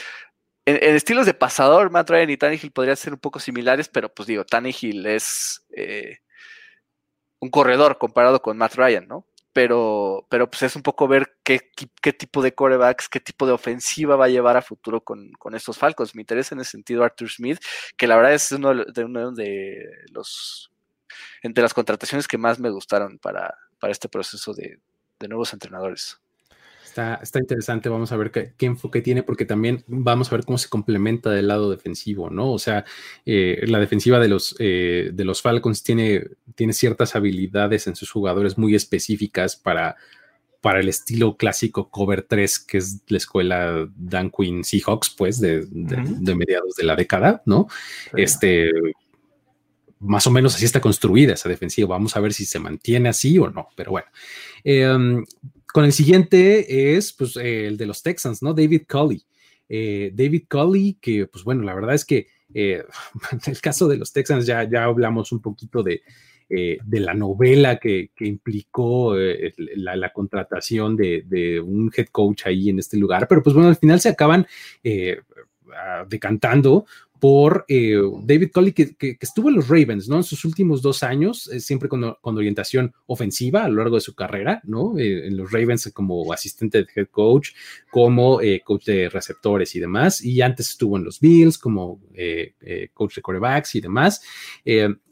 [0.66, 4.28] En, estilos de pasador, Matt Ryan y Tannehill podrían ser un poco similares, pero pues
[4.28, 6.20] digo, Tannehill es eh,
[7.40, 9.28] un corredor comparado con Matt Ryan, ¿no?
[9.56, 13.54] Pero, pero pues es un poco ver qué, qué, tipo de corebacks, qué tipo de
[13.54, 16.14] ofensiva va a llevar a futuro con, estos Falcons.
[16.14, 17.60] Me interesa en ese sentido Arthur Smith,
[17.96, 19.78] que la verdad es uno de, uno de
[20.12, 20.74] los,
[21.42, 24.78] entre las contrataciones que más me gustaron para, para este proceso de,
[25.26, 26.20] nuevos entrenadores.
[26.86, 30.58] Está, está, interesante, vamos a ver qué, enfoque tiene, porque también vamos a ver cómo
[30.58, 32.52] se complementa del lado defensivo, ¿no?
[32.52, 32.86] O sea,
[33.26, 36.24] eh, la defensiva de los, eh, de los Falcons tiene,
[36.54, 39.96] tiene ciertas habilidades en sus jugadores muy específicas para,
[40.62, 45.68] para el estilo clásico cover 3, que es la escuela Dan Quinn Seahawks, pues, de,
[45.72, 47.68] mediados de la década, ¿no?
[48.16, 48.72] Este,
[50.00, 51.88] más o menos así está construida esa defensiva.
[51.90, 54.08] Vamos a ver si se mantiene así o no, pero bueno.
[54.64, 55.24] Em,
[55.76, 58.54] con el siguiente es pues, eh, el de los Texans, ¿no?
[58.54, 59.26] David Culley.
[59.68, 62.82] Eh, David Culley, que pues bueno, la verdad es que eh,
[63.30, 66.02] en el caso de los Texans ya, ya hablamos un poquito de,
[66.48, 73.28] de la novela que, implicó la, contratación de, un head coach ahí en este lugar,
[73.28, 74.48] pero pues bueno, al final se acaban
[76.08, 76.86] decantando
[77.20, 80.18] por eh, David Coley, que, estuvo en los Ravens, ¿no?
[80.18, 84.16] En sus últimos dos años, eh, siempre con, orientación ofensiva a lo largo de su
[84.16, 84.98] carrera, ¿no?
[84.98, 87.50] Eh, en los Ravens como asistente de head coach,
[87.92, 92.02] como coach de receptores y demás, y antes estuvo en los Bills como
[92.94, 94.22] coach de quarterbacks y demás.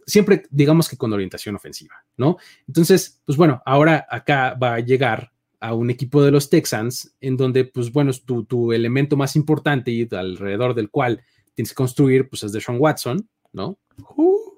[0.05, 2.37] siempre, digamos que con orientación ofensiva, ¿no?
[2.67, 5.31] Entonces, pues bueno, ahora acá va a llegar
[5.63, 9.91] a un equipo de los Texans, en donde, pues bueno, tu, tu elemento más importante
[9.91, 11.23] y alrededor del cual
[11.53, 13.77] tienes que construir, pues es de Sean Watson, ¿no?
[14.15, 14.53] Uh.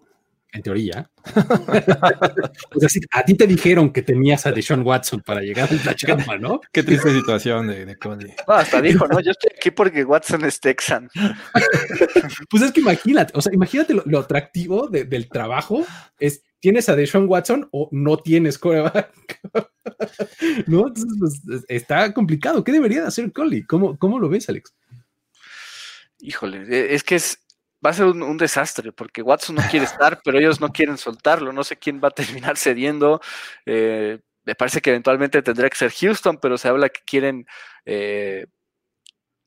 [0.54, 1.12] en teoría.
[2.76, 5.93] o sea, a ti te dijeron que tenías a Deshaun Watson para llegar al la
[5.96, 6.62] chamba, ¿no?
[6.72, 8.28] Qué triste situación de, de Cody.
[8.48, 9.20] No, hasta dijo, ¿no?
[9.20, 11.10] Yo estoy aquí porque Watson es Texan.
[12.50, 15.86] pues es que imagínate, o sea, imagínate lo, atractivo del trabajo
[16.20, 19.39] es ¿tienes a Deshaun Watson o no tienes coreback?
[20.68, 20.88] ¿No?
[20.88, 22.64] Entonces, pues, está complicado.
[22.64, 23.64] ¿Qué debería hacer Coley?
[23.64, 24.74] ¿Cómo, ¿Cómo lo ves, Alex?
[26.26, 27.45] Híjole, e, es que es,
[27.86, 31.53] va a ser un, desastre porque Watson no quiere estar, pero ellos no quieren soltarlo.
[31.53, 33.21] No sé quién va a terminar cediendo.
[33.65, 37.45] Eh, me parece que eventualmente tendría que ser Houston, pero se habla que quieren
[37.86, 38.47] eh,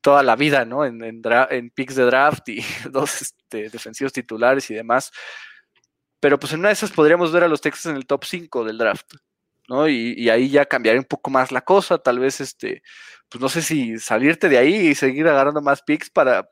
[0.01, 0.85] toda la vida, ¿no?
[0.85, 5.13] En, en, picks de draft y dos este, defensivos titulares y demás.
[6.21, 8.65] Pero pues en una de esas podríamos ver a los Texas en el top 5
[8.65, 9.15] del draft.
[9.69, 9.89] ¿no?
[9.89, 12.83] Y, y, ahí ya cambiaría un poco más la cosa, tal vez este,
[13.29, 16.49] pues no sé si salirte de ahí y seguir agarrando más picks para,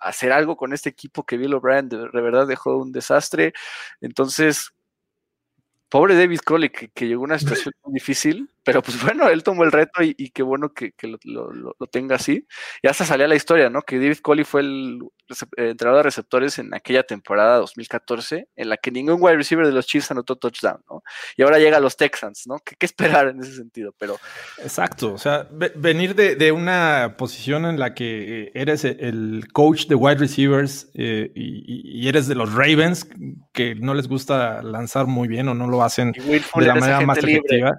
[0.00, 3.52] hacer algo con este equipo que Bill O'Brien de, verdad dejó un desastre.
[4.00, 4.72] Entonces,
[5.88, 9.42] pobre David Cole, que, que, llegó a una situación muy difícil, pero pues bueno, él
[9.42, 10.92] tomó el reto y, qué bueno que,
[11.24, 12.46] lo, tenga así.
[12.82, 13.82] Y hasta salía la historia, ¿no?
[13.82, 15.00] Que David Coley fue el
[15.56, 19.86] entrenador de receptores en aquella temporada 2014, en la que ningún wide receiver de los
[19.86, 21.02] Chiefs anotó touchdown, ¿no?
[21.36, 22.58] Y ahora llega a los Texans, ¿no?
[22.58, 23.94] ¿Qué, esperar en ese sentido?
[23.98, 24.18] Pero...
[24.62, 30.16] Exacto, o sea, venir de, una posición en la que eres el coach de wide
[30.16, 33.06] receivers eh, y, eres de los Ravens,
[33.52, 37.18] que no les gusta lanzar muy bien o no lo hacen de la manera más
[37.18, 37.78] efectiva.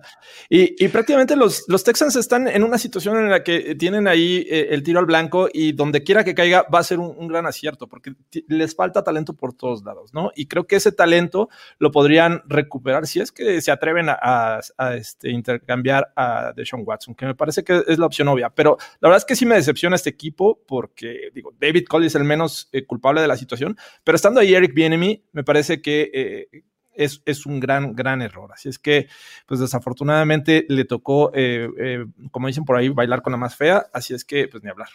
[0.49, 4.45] Y, y prácticamente los, los Texans están en una situación en la que tienen ahí
[4.49, 7.38] eh, el tiro al blanco y donde quiera que caiga va a ser un, gran
[7.45, 8.13] acierto porque
[8.47, 10.31] les falta talento por todos lados, ¿no?
[10.35, 14.59] Y creo que ese talento lo podrían recuperar si es que se atreven a,
[14.95, 18.49] este, intercambiar a Deshaun Watson, que me parece que es la opción obvia.
[18.49, 22.15] Pero la verdad es que sí me decepciona este equipo porque, digo, David Cole es
[22.15, 26.11] el menos eh, culpable de la situación, pero estando ahí Eric Bienemy, me parece que...
[26.13, 26.63] Eh,
[26.99, 28.51] es, un gran, gran error.
[28.53, 29.07] Así es que,
[29.47, 34.13] pues desafortunadamente le tocó, eh, como dicen por ahí, bailar con la más fea, así
[34.13, 34.89] es que, pues ni hablar.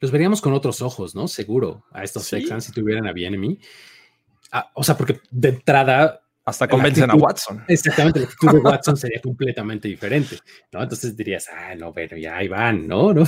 [0.00, 1.28] Los veríamos con otros ojos, ¿no?
[1.28, 3.60] Seguro, a estos Texans si tuvieran a Bienemy.
[4.50, 7.62] Ah, o sea, porque de entrada hasta convencen a Watson.
[7.68, 10.38] Exactamente, la actitud de Watson sería completamente diferente,
[10.72, 10.82] ¿no?
[10.82, 13.12] Entonces dirías, ah, no, pero ya ahí van, ¿no?
[13.14, 13.26] ¿no?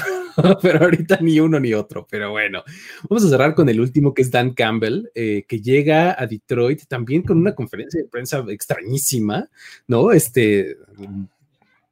[0.60, 2.64] pero ahorita ni uno ni otro, pero bueno.
[3.08, 6.86] Vamos a cerrar con el último que es Dan Campbell, eh, que llega a Detroit
[6.88, 9.48] también con una conferencia de prensa extrañísima,
[9.86, 10.10] ¿no?
[10.10, 10.78] Este,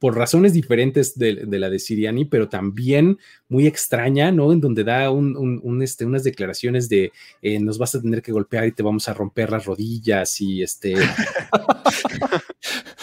[0.01, 4.51] por razones diferentes de, la de Siriani, pero también muy extraña, ¿no?
[4.53, 8.67] En donde da un, este, unas declaraciones de eh, nos vas a tener que golpear
[8.67, 10.95] y te vamos a romper las rodillas y este...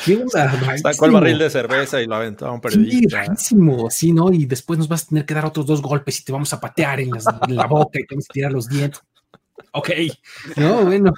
[0.06, 0.24] ¿Qué
[0.82, 3.36] Sacó el barril de cerveza y lo aventó a un periodista.
[3.36, 3.56] Sí,
[3.89, 4.32] sí, ¿no?
[4.32, 6.60] Y después nos vas a tener que dar otros dos golpes y te vamos a
[6.60, 7.10] patear en,
[7.48, 9.02] en la boca y te vamos a tirar los dientes.
[9.74, 9.89] Ok,
[10.56, 11.14] no, bueno.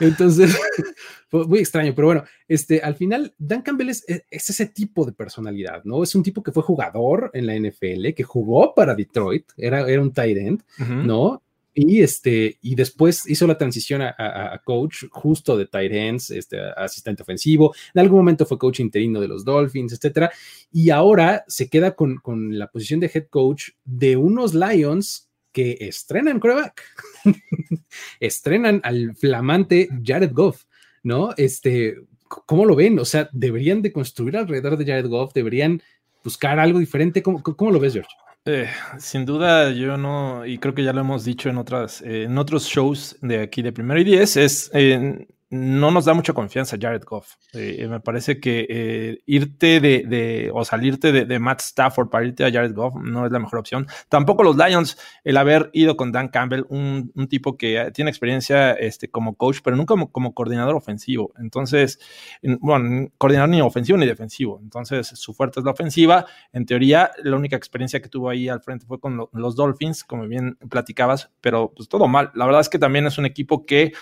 [0.00, 0.56] Entonces,
[1.32, 6.02] muy extraño, pero bueno, este, al final, Dan Campbell es, ese tipo de personalidad, ¿no?
[6.02, 10.02] Es un tipo que fue jugador en la NFL, que jugó para Detroit, era, era
[10.02, 11.42] un tight end, ¿no?
[11.76, 17.22] Y, este, y después hizo la transición a, coach justo de tight ends, este, asistente
[17.22, 17.74] ofensivo.
[17.92, 20.30] En algún momento fue coach interino de los Dolphins, etcétera.
[20.70, 25.76] Y ahora se queda con, con la posición de head coach de unos Lions que
[25.80, 26.80] estrenan coreback.
[28.20, 30.64] estrenan al flamante Jared Goff,
[31.02, 31.30] ¿no?
[31.36, 31.96] Este,
[32.28, 32.98] ¿cómo lo ven?
[32.98, 35.82] O sea, deberían de construir alrededor de Jared Goff, deberían
[36.22, 37.22] buscar algo diferente.
[37.22, 38.10] ¿Cómo, cómo lo ves, George?
[38.46, 38.68] Eh,
[38.98, 42.66] sin duda, yo no, y creo que ya lo hemos dicho en otras, en otros
[42.66, 47.04] shows de aquí de Primero y Diez, es eh, no nos da mucha confianza Jared
[47.04, 47.36] Goff.
[47.52, 52.50] Eh, me parece que eh, irte de, o salirte de, Matt Stafford para irte a
[52.50, 53.86] Jared Goff no es la mejor opción.
[54.08, 59.08] Tampoco los Lions, el haber ido con Dan Campbell, un, tipo que tiene experiencia este,
[59.08, 61.32] como coach, pero nunca como, coordinador ofensivo.
[61.38, 62.00] Entonces,
[62.42, 64.58] bueno, coordinador ni ofensivo ni defensivo.
[64.60, 66.26] Entonces, su fuerte es la ofensiva.
[66.52, 70.26] En teoría, la única experiencia que tuvo ahí al frente fue con los Dolphins, como
[70.26, 72.32] bien platicabas, pero pues todo mal.
[72.34, 73.92] La verdad es que también es un equipo que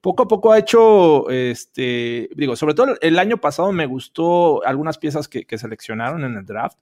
[0.00, 4.98] poco a poco ha hecho, este, digo, sobre todo el año pasado me gustó algunas
[4.98, 6.78] piezas que, seleccionaron en el draft,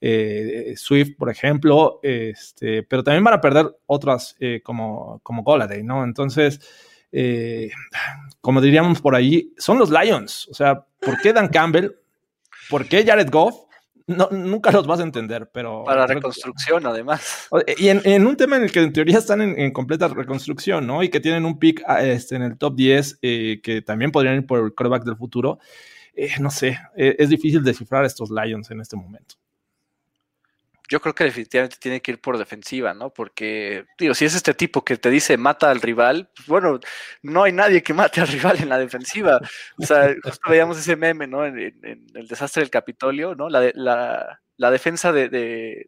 [0.00, 5.82] eh, Swift, por ejemplo, este, pero también van a perder otras eh, como, como Goladay,
[5.82, 6.04] ¿no?
[6.04, 6.60] Entonces,
[7.12, 7.70] eh,
[8.40, 11.90] como diríamos por ahí, son los Lions, o sea, ¿por qué Dan Campbell?
[12.68, 13.69] ¿Por qué Jared Goff?
[14.10, 15.84] No, nunca los vas a entender, pero...
[15.84, 17.48] Para reconstrucción, además.
[17.78, 21.02] Y en, un tema en el que en teoría están en, completa reconstrucción, ¿no?
[21.02, 24.36] Y que tienen un pick ah, este, en el top 10, eh, que también podrían
[24.36, 25.58] ir por el quarterback del futuro.
[26.14, 29.36] Eh, no sé, eh, es difícil descifrar estos Lions en este momento
[30.90, 33.10] yo creo que definitivamente tiene que ir por defensiva, ¿no?
[33.10, 36.80] Porque, digo, si es este tipo que te dice mata al rival, pues bueno,
[37.22, 39.40] no hay nadie que mate al rival en la defensiva.
[39.78, 41.46] O sea, justo veíamos ese meme, ¿no?
[41.46, 43.48] En, el desastre del Capitolio, ¿no?
[43.48, 45.30] La, la, la defensa de,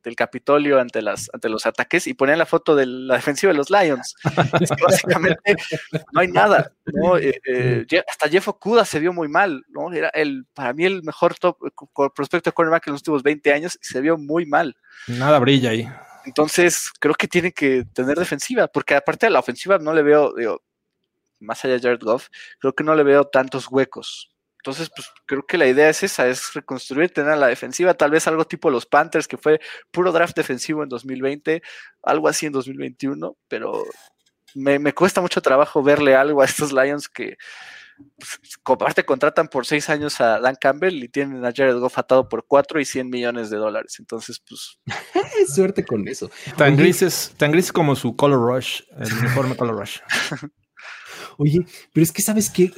[0.02, 3.58] del Capitolio ante, las, ante los ataques y ponían la foto de la defensiva de
[3.58, 4.14] los Lions.
[4.60, 5.56] es que básicamente
[6.10, 6.72] no hay nada.
[6.86, 7.18] ¿no?
[7.18, 9.62] Eh, eh, hasta Jeff Okuda se vio muy mal.
[9.68, 9.92] ¿no?
[9.92, 11.58] Era el, para mí el mejor top,
[12.14, 14.74] prospecto de cornerback en los últimos 20 años y se vio muy mal.
[15.06, 15.86] Nada brilla ahí.
[16.24, 20.32] Entonces, creo que tiene que tener defensiva, porque aparte de la ofensiva no le veo,
[20.34, 20.62] digo,
[21.40, 24.31] más allá de Jared Goff, creo que no le veo tantos huecos.
[24.62, 28.28] Entonces, pues creo que la idea es esa, es reconstruir, tener la defensiva, tal vez
[28.28, 29.60] algo tipo los Panthers, que fue
[29.90, 31.62] puro draft defensivo en 2020,
[32.04, 33.82] algo así en 2021, pero
[34.54, 37.38] me, cuesta mucho trabajo verle algo a estos Lions que,
[38.16, 42.28] pues, aparte contratan por seis años a Dan Campbell y tienen a Jared Goff atado
[42.28, 43.96] por cuatro y 100 millones de dólares.
[43.98, 44.78] Entonces, pues.
[45.52, 46.30] Suerte con eso.
[46.56, 49.98] Tan gris, tan gris como su Color Rush, el uniforme Color Rush.
[51.38, 52.70] Oye, pero es que sabes que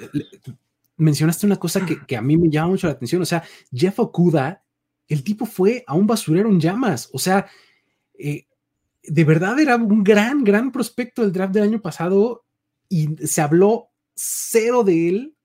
[0.97, 3.23] mencionaste una cosa que, a mí me llama mucho la atención.
[3.23, 3.43] O sea,
[3.73, 4.63] Jeff Okuda,
[5.09, 7.11] el tipo fue a un basurero en llamas.
[7.13, 7.47] O sea,
[8.19, 8.47] eh,
[9.03, 12.45] de verdad era un gran, gran prospecto del draft del año pasado
[12.89, 15.37] y se habló cero de él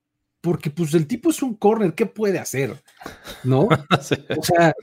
[0.42, 2.82] porque pues el tipo es un corner, ¿qué puede hacer?
[3.44, 3.68] ¿No?
[4.40, 4.74] O sea,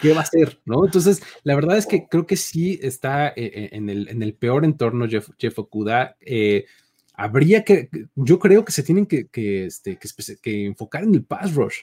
[0.00, 0.60] ¿qué va a hacer?
[0.66, 0.84] ¿No?
[0.84, 4.34] Entonces, la verdad es que creo que sí está eh, eh, en, el, en, el,
[4.34, 6.16] peor entorno Jeff, Jeff Okuda
[7.16, 9.28] habría que, yo creo que se tienen que,
[9.66, 9.98] este,
[10.42, 11.78] que, enfocar en el pass rush.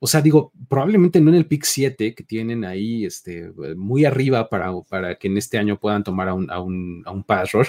[0.00, 4.48] O sea, digo, probablemente no en el pick 7 que tienen ahí este, muy arriba
[4.48, 7.52] para, para que en este año puedan tomar a un, a, un, a un pass
[7.52, 7.68] rush,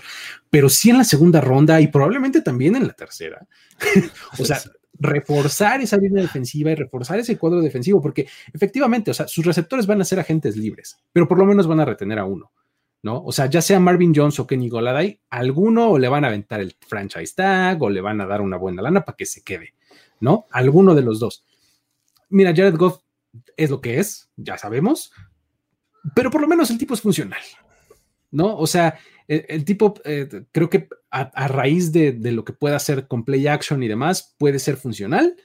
[0.49, 3.47] pero sí en la segunda ronda y probablemente también en la tercera.
[4.39, 4.59] o sea,
[4.99, 9.88] reforzar esa línea defensiva y reforzar ese cuadro defensivo, porque efectivamente, o sea, sus receptores
[9.88, 12.51] van a ser agentes libres, pero por lo menos van a retener a uno.
[13.03, 13.23] ¿No?
[13.23, 16.75] O sea, ya sea Marvin Jones o Kenny Goladay, alguno le van a aventar el
[16.87, 19.73] franchise tag o le van a dar una buena lana para que se quede,
[20.19, 20.45] ¿no?
[20.51, 21.45] Alguno de los dos.
[22.29, 22.99] Mira, Jared Goff
[23.57, 25.11] es lo que es, ya sabemos,
[26.15, 27.41] pero por lo menos el tipo es funcional,
[28.31, 28.55] ¿no?
[28.57, 33.07] O sea, el, tipo, eh, creo que a, raíz de, de, lo que pueda hacer
[33.07, 35.35] con play action y demás, puede ser funcional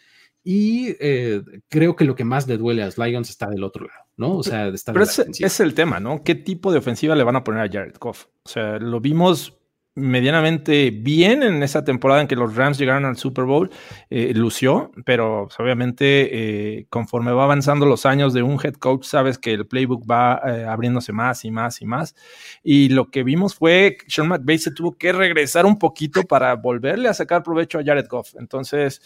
[0.44, 3.86] y eh, creo que lo que más le duele a los Lions está del otro
[3.86, 4.37] lado, ¿no?
[4.37, 6.23] O sea, está Pero ese es el tema, ¿no?
[6.23, 8.27] ¿Qué tipo de ofensiva le van a poner a Jared Goff?
[8.45, 9.59] O sea, lo vimos
[9.97, 13.71] medianamente bien en esa temporada en que los Rams llegaron al Super Bowl,
[14.11, 19.05] eh, lució, pero pues, obviamente eh, conforme va avanzando los años de un head coach,
[19.05, 20.35] sabes que el playbook va
[20.69, 22.17] abriéndose más y más y más.
[22.65, 26.55] Y lo que vimos fue que Sean McVay se tuvo que regresar un poquito para
[26.57, 28.35] volverle a sacar provecho a Jared Goff.
[28.37, 29.01] Entonces,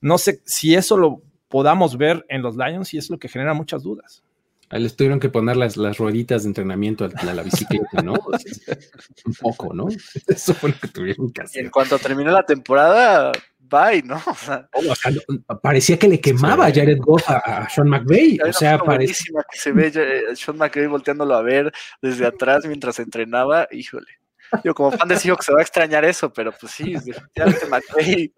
[0.00, 3.54] no sé si eso lo podamos ver en los Lions y es lo que genera
[3.54, 4.24] muchas dudas.
[4.70, 8.14] Les tuvieron que poner las, las rueditas de entrenamiento a la, bicicleta, ¿no?
[9.26, 9.86] un poco, ¿no?
[10.26, 11.64] Eso fue lo que tuvieron que hacer.
[11.64, 14.20] en cuanto terminó la temporada, bye, ¿no?
[15.62, 18.38] parecía que le quemaba a Jared Goff a, Sean McVay.
[18.40, 22.98] O sea, parecía que se ve eh, Sean McVay volteándolo a ver desde atrás mientras
[22.98, 23.68] entrenaba.
[23.70, 24.18] Híjole.
[24.62, 28.32] Yo como fan de que se va a extrañar eso, pero pues sí, definitivamente McVay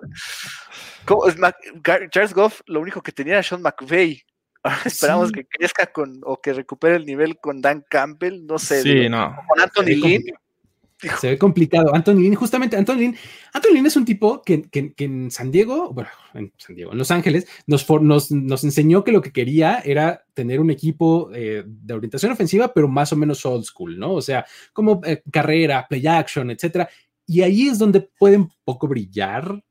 [2.10, 4.22] Charles Goff lo único que tenía era Sean McVay.
[4.84, 9.08] esperamos que crezca con o que recupere el nivel con Dan Campbell, no sé, sí,
[9.08, 9.36] no.
[9.48, 10.24] con Anthony Lynn.
[11.20, 11.94] Se ve complicado.
[11.94, 13.16] Anthony Lynn, justamente, Anthony Lynn,
[13.52, 16.98] Anthony Lynn es un tipo que, que, en San Diego, bueno, en San Diego, en
[16.98, 21.64] Los Ángeles, nos, nos, nos enseñó que lo que quería era tener un equipo eh,
[21.66, 24.14] de orientación ofensiva, pero más o menos old school, ¿no?
[24.14, 26.88] O sea, como eh, carrera, play action, etcétera.
[27.26, 29.62] Y ahí es donde pueden poco brillar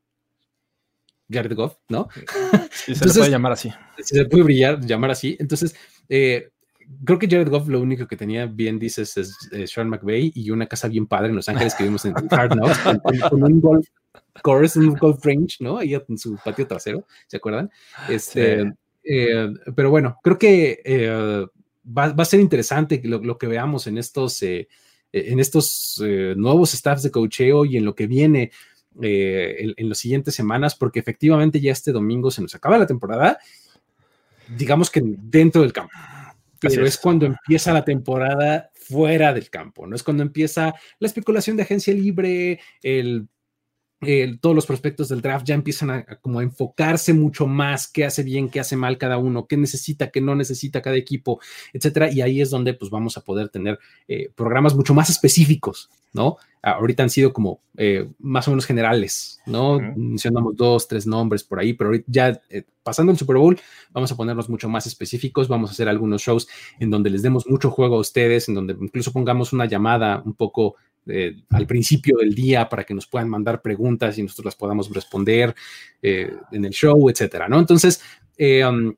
[1.30, 2.08] Jared Goff, ¿no?
[2.86, 3.71] Sí, se le puede llamar así.
[3.97, 5.36] Se puede brillar, llamar así.
[5.39, 5.75] Entonces,
[6.07, 6.51] eh,
[7.03, 9.38] creo que Jared Goff lo único que tenía bien, dices, es
[9.71, 12.79] Sean McVay y una casa bien padre en Los Ángeles que vimos en Hard Knocks
[13.29, 13.88] con, un golf
[14.41, 15.77] course, un golf range, ¿no?
[15.77, 17.69] Ahí en su patio trasero, ¿se acuerdan?
[18.09, 18.73] Este,
[19.03, 21.45] eh, pero bueno, creo que eh,
[21.86, 24.67] va, a ser interesante lo, que veamos en estos, eh,
[25.11, 26.03] en estos
[26.36, 28.51] nuevos staffs de cocheo y en lo que viene.
[29.02, 33.38] En, en las siguientes semanas, porque efectivamente ya este domingo se nos acaba la temporada,
[34.58, 35.91] digamos que dentro del campo
[36.70, 36.98] pero es.
[36.98, 39.96] cuando empieza la temporada fuera del campo, ¿no?
[39.96, 43.28] Es cuando empieza la especulación de agencia libre, el,
[44.39, 48.50] todos los prospectos del draft ya empiezan a, como enfocarse mucho más qué hace bien,
[48.50, 51.39] qué hace mal cada uno, qué necesita, qué no necesita cada equipo,
[51.74, 52.12] etcétera.
[52.12, 56.38] Y ahí es donde pues vamos a poder tener eh, programas mucho más específicos, ¿no?
[56.66, 59.80] ahorita han sido como eh, más o menos generales, ¿no?
[59.80, 63.60] Mencionamos dos, tres nombres por ahí, pero ya eh, pasando el Super Bowl,
[63.91, 66.48] vamos a ponernos mucho más específicos, vamos a hacer algunos shows
[66.80, 70.34] en donde les demos mucho juego a ustedes, en donde incluso pongamos una llamada un
[70.34, 70.76] poco
[71.08, 74.93] eh, al principio del día para que nos puedan mandar preguntas y nosotros las podamos
[74.93, 75.56] responder
[76.01, 77.60] en el show, etcétera, ¿no?
[77.60, 77.99] Entonces,
[78.68, 78.93] um,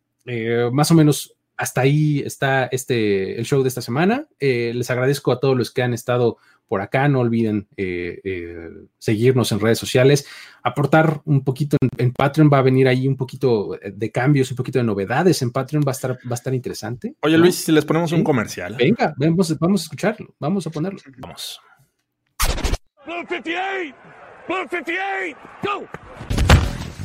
[0.73, 4.27] más o menos hasta ahí está este, el show de esta semana.
[4.39, 6.37] les agradezco a todos los que han estado
[6.67, 7.07] por acá.
[7.07, 10.27] No olviden eh, eh, seguirnos en redes sociales,
[10.63, 12.49] aportar un poquito en, Patreon.
[12.51, 15.83] Va a venir ahí un poquito de cambios, un poquito de novedades en Patreon.
[15.85, 17.15] Va a estar, va a estar interesante.
[17.21, 18.75] Oye, Luis, si les ponemos un comercial.
[18.77, 20.35] Venga, vamos, vamos a escucharlo.
[20.39, 20.99] Vamos a ponerlo.
[21.17, 21.59] Vamos.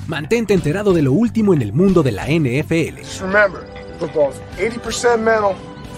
[0.08, 3.00] Mantente enterado de lo último en el mundo de la NFL.
[3.20, 3.62] Remember,
[3.98, 5.54] football's 80% mental.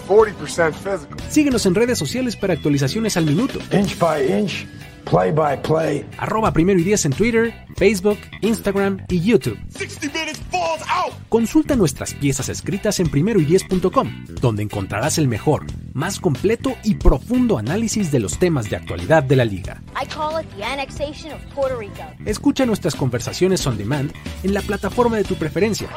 [0.06, 1.16] 40% physical.
[1.30, 3.58] Síguenos en redes sociales para actualizaciones al minuto.
[3.72, 4.66] Inch by inch,
[5.04, 6.04] play by play.
[6.18, 9.58] Arroba primero y diez en Twitter, Facebook, Instagram y YouTube.
[9.70, 11.14] 60 minutes falls out.
[11.28, 18.10] Consulta nuestras piezas escritas en primeroy10.com, donde encontrarás el mejor, más completo y profundo análisis
[18.10, 19.82] de los temas de actualidad de la liga.
[20.00, 22.02] I call it the annexation of Puerto Rico.
[22.24, 25.88] Escucha nuestras conversaciones on demand en la plataforma de tu preferencia.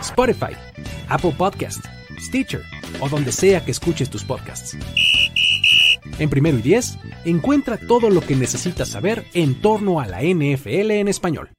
[0.00, 0.56] Spotify,
[1.08, 1.84] Apple Podcast,
[2.18, 2.62] Stitcher
[3.00, 4.76] o donde sea que escuches tus podcasts.
[6.18, 10.92] En primero y diez, encuentra todo lo que necesitas saber en torno a la NFL
[10.92, 11.50] en español.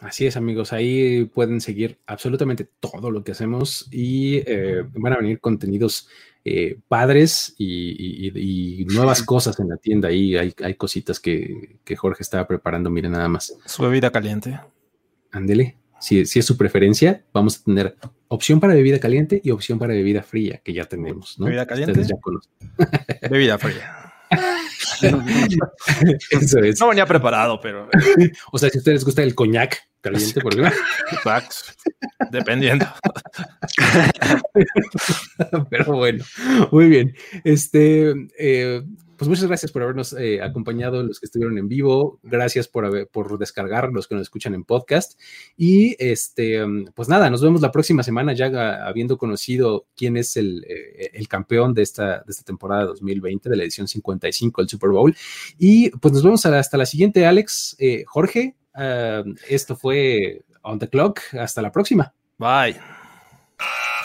[0.00, 0.72] Así es, amigos.
[0.72, 6.08] Ahí pueden seguir absolutamente todo lo que hacemos y eh, van a venir contenidos
[6.44, 10.08] eh, padres y, nuevas cosas en la tienda.
[10.08, 12.90] Ahí hay, cositas que, que, Jorge estaba preparando.
[12.90, 13.56] Miren nada más.
[13.64, 14.60] Su bebida caliente.
[15.32, 17.96] Ándele si, es su preferencia, vamos a tener
[18.34, 21.46] opción para bebida caliente y opción para bebida fría, que ya tenemos, ¿no?
[21.46, 22.04] Bebida caliente.
[22.04, 22.16] ya
[23.30, 24.12] bebida fría.
[26.30, 26.80] Eso es.
[26.80, 27.88] No venía preparado, pero.
[28.52, 30.78] O sea, si a ustedes les gusta el coñac caliente, por ejemplo.
[32.30, 32.86] Dependiendo.
[35.70, 36.24] Pero bueno,
[36.70, 37.14] muy bien.
[37.44, 38.82] Este, eh,
[39.24, 42.20] pues muchas gracias por habernos eh, acompañado, los que estuvieron en vivo.
[42.22, 45.18] Gracias por, haber, por descargar, los que nos escuchan en podcast.
[45.56, 46.60] Y este,
[46.94, 51.26] pues nada, nos vemos la próxima semana ya habiendo conocido quién es el, eh, el
[51.26, 55.16] campeón de esta, de esta temporada 2020, de la edición 55 del Super Bowl.
[55.58, 57.76] Y pues nos vemos hasta la siguiente, Alex.
[57.78, 61.20] Eh, Jorge, ah, esto fue On the Clock.
[61.32, 62.12] Hasta la próxima.
[62.36, 62.76] Bye.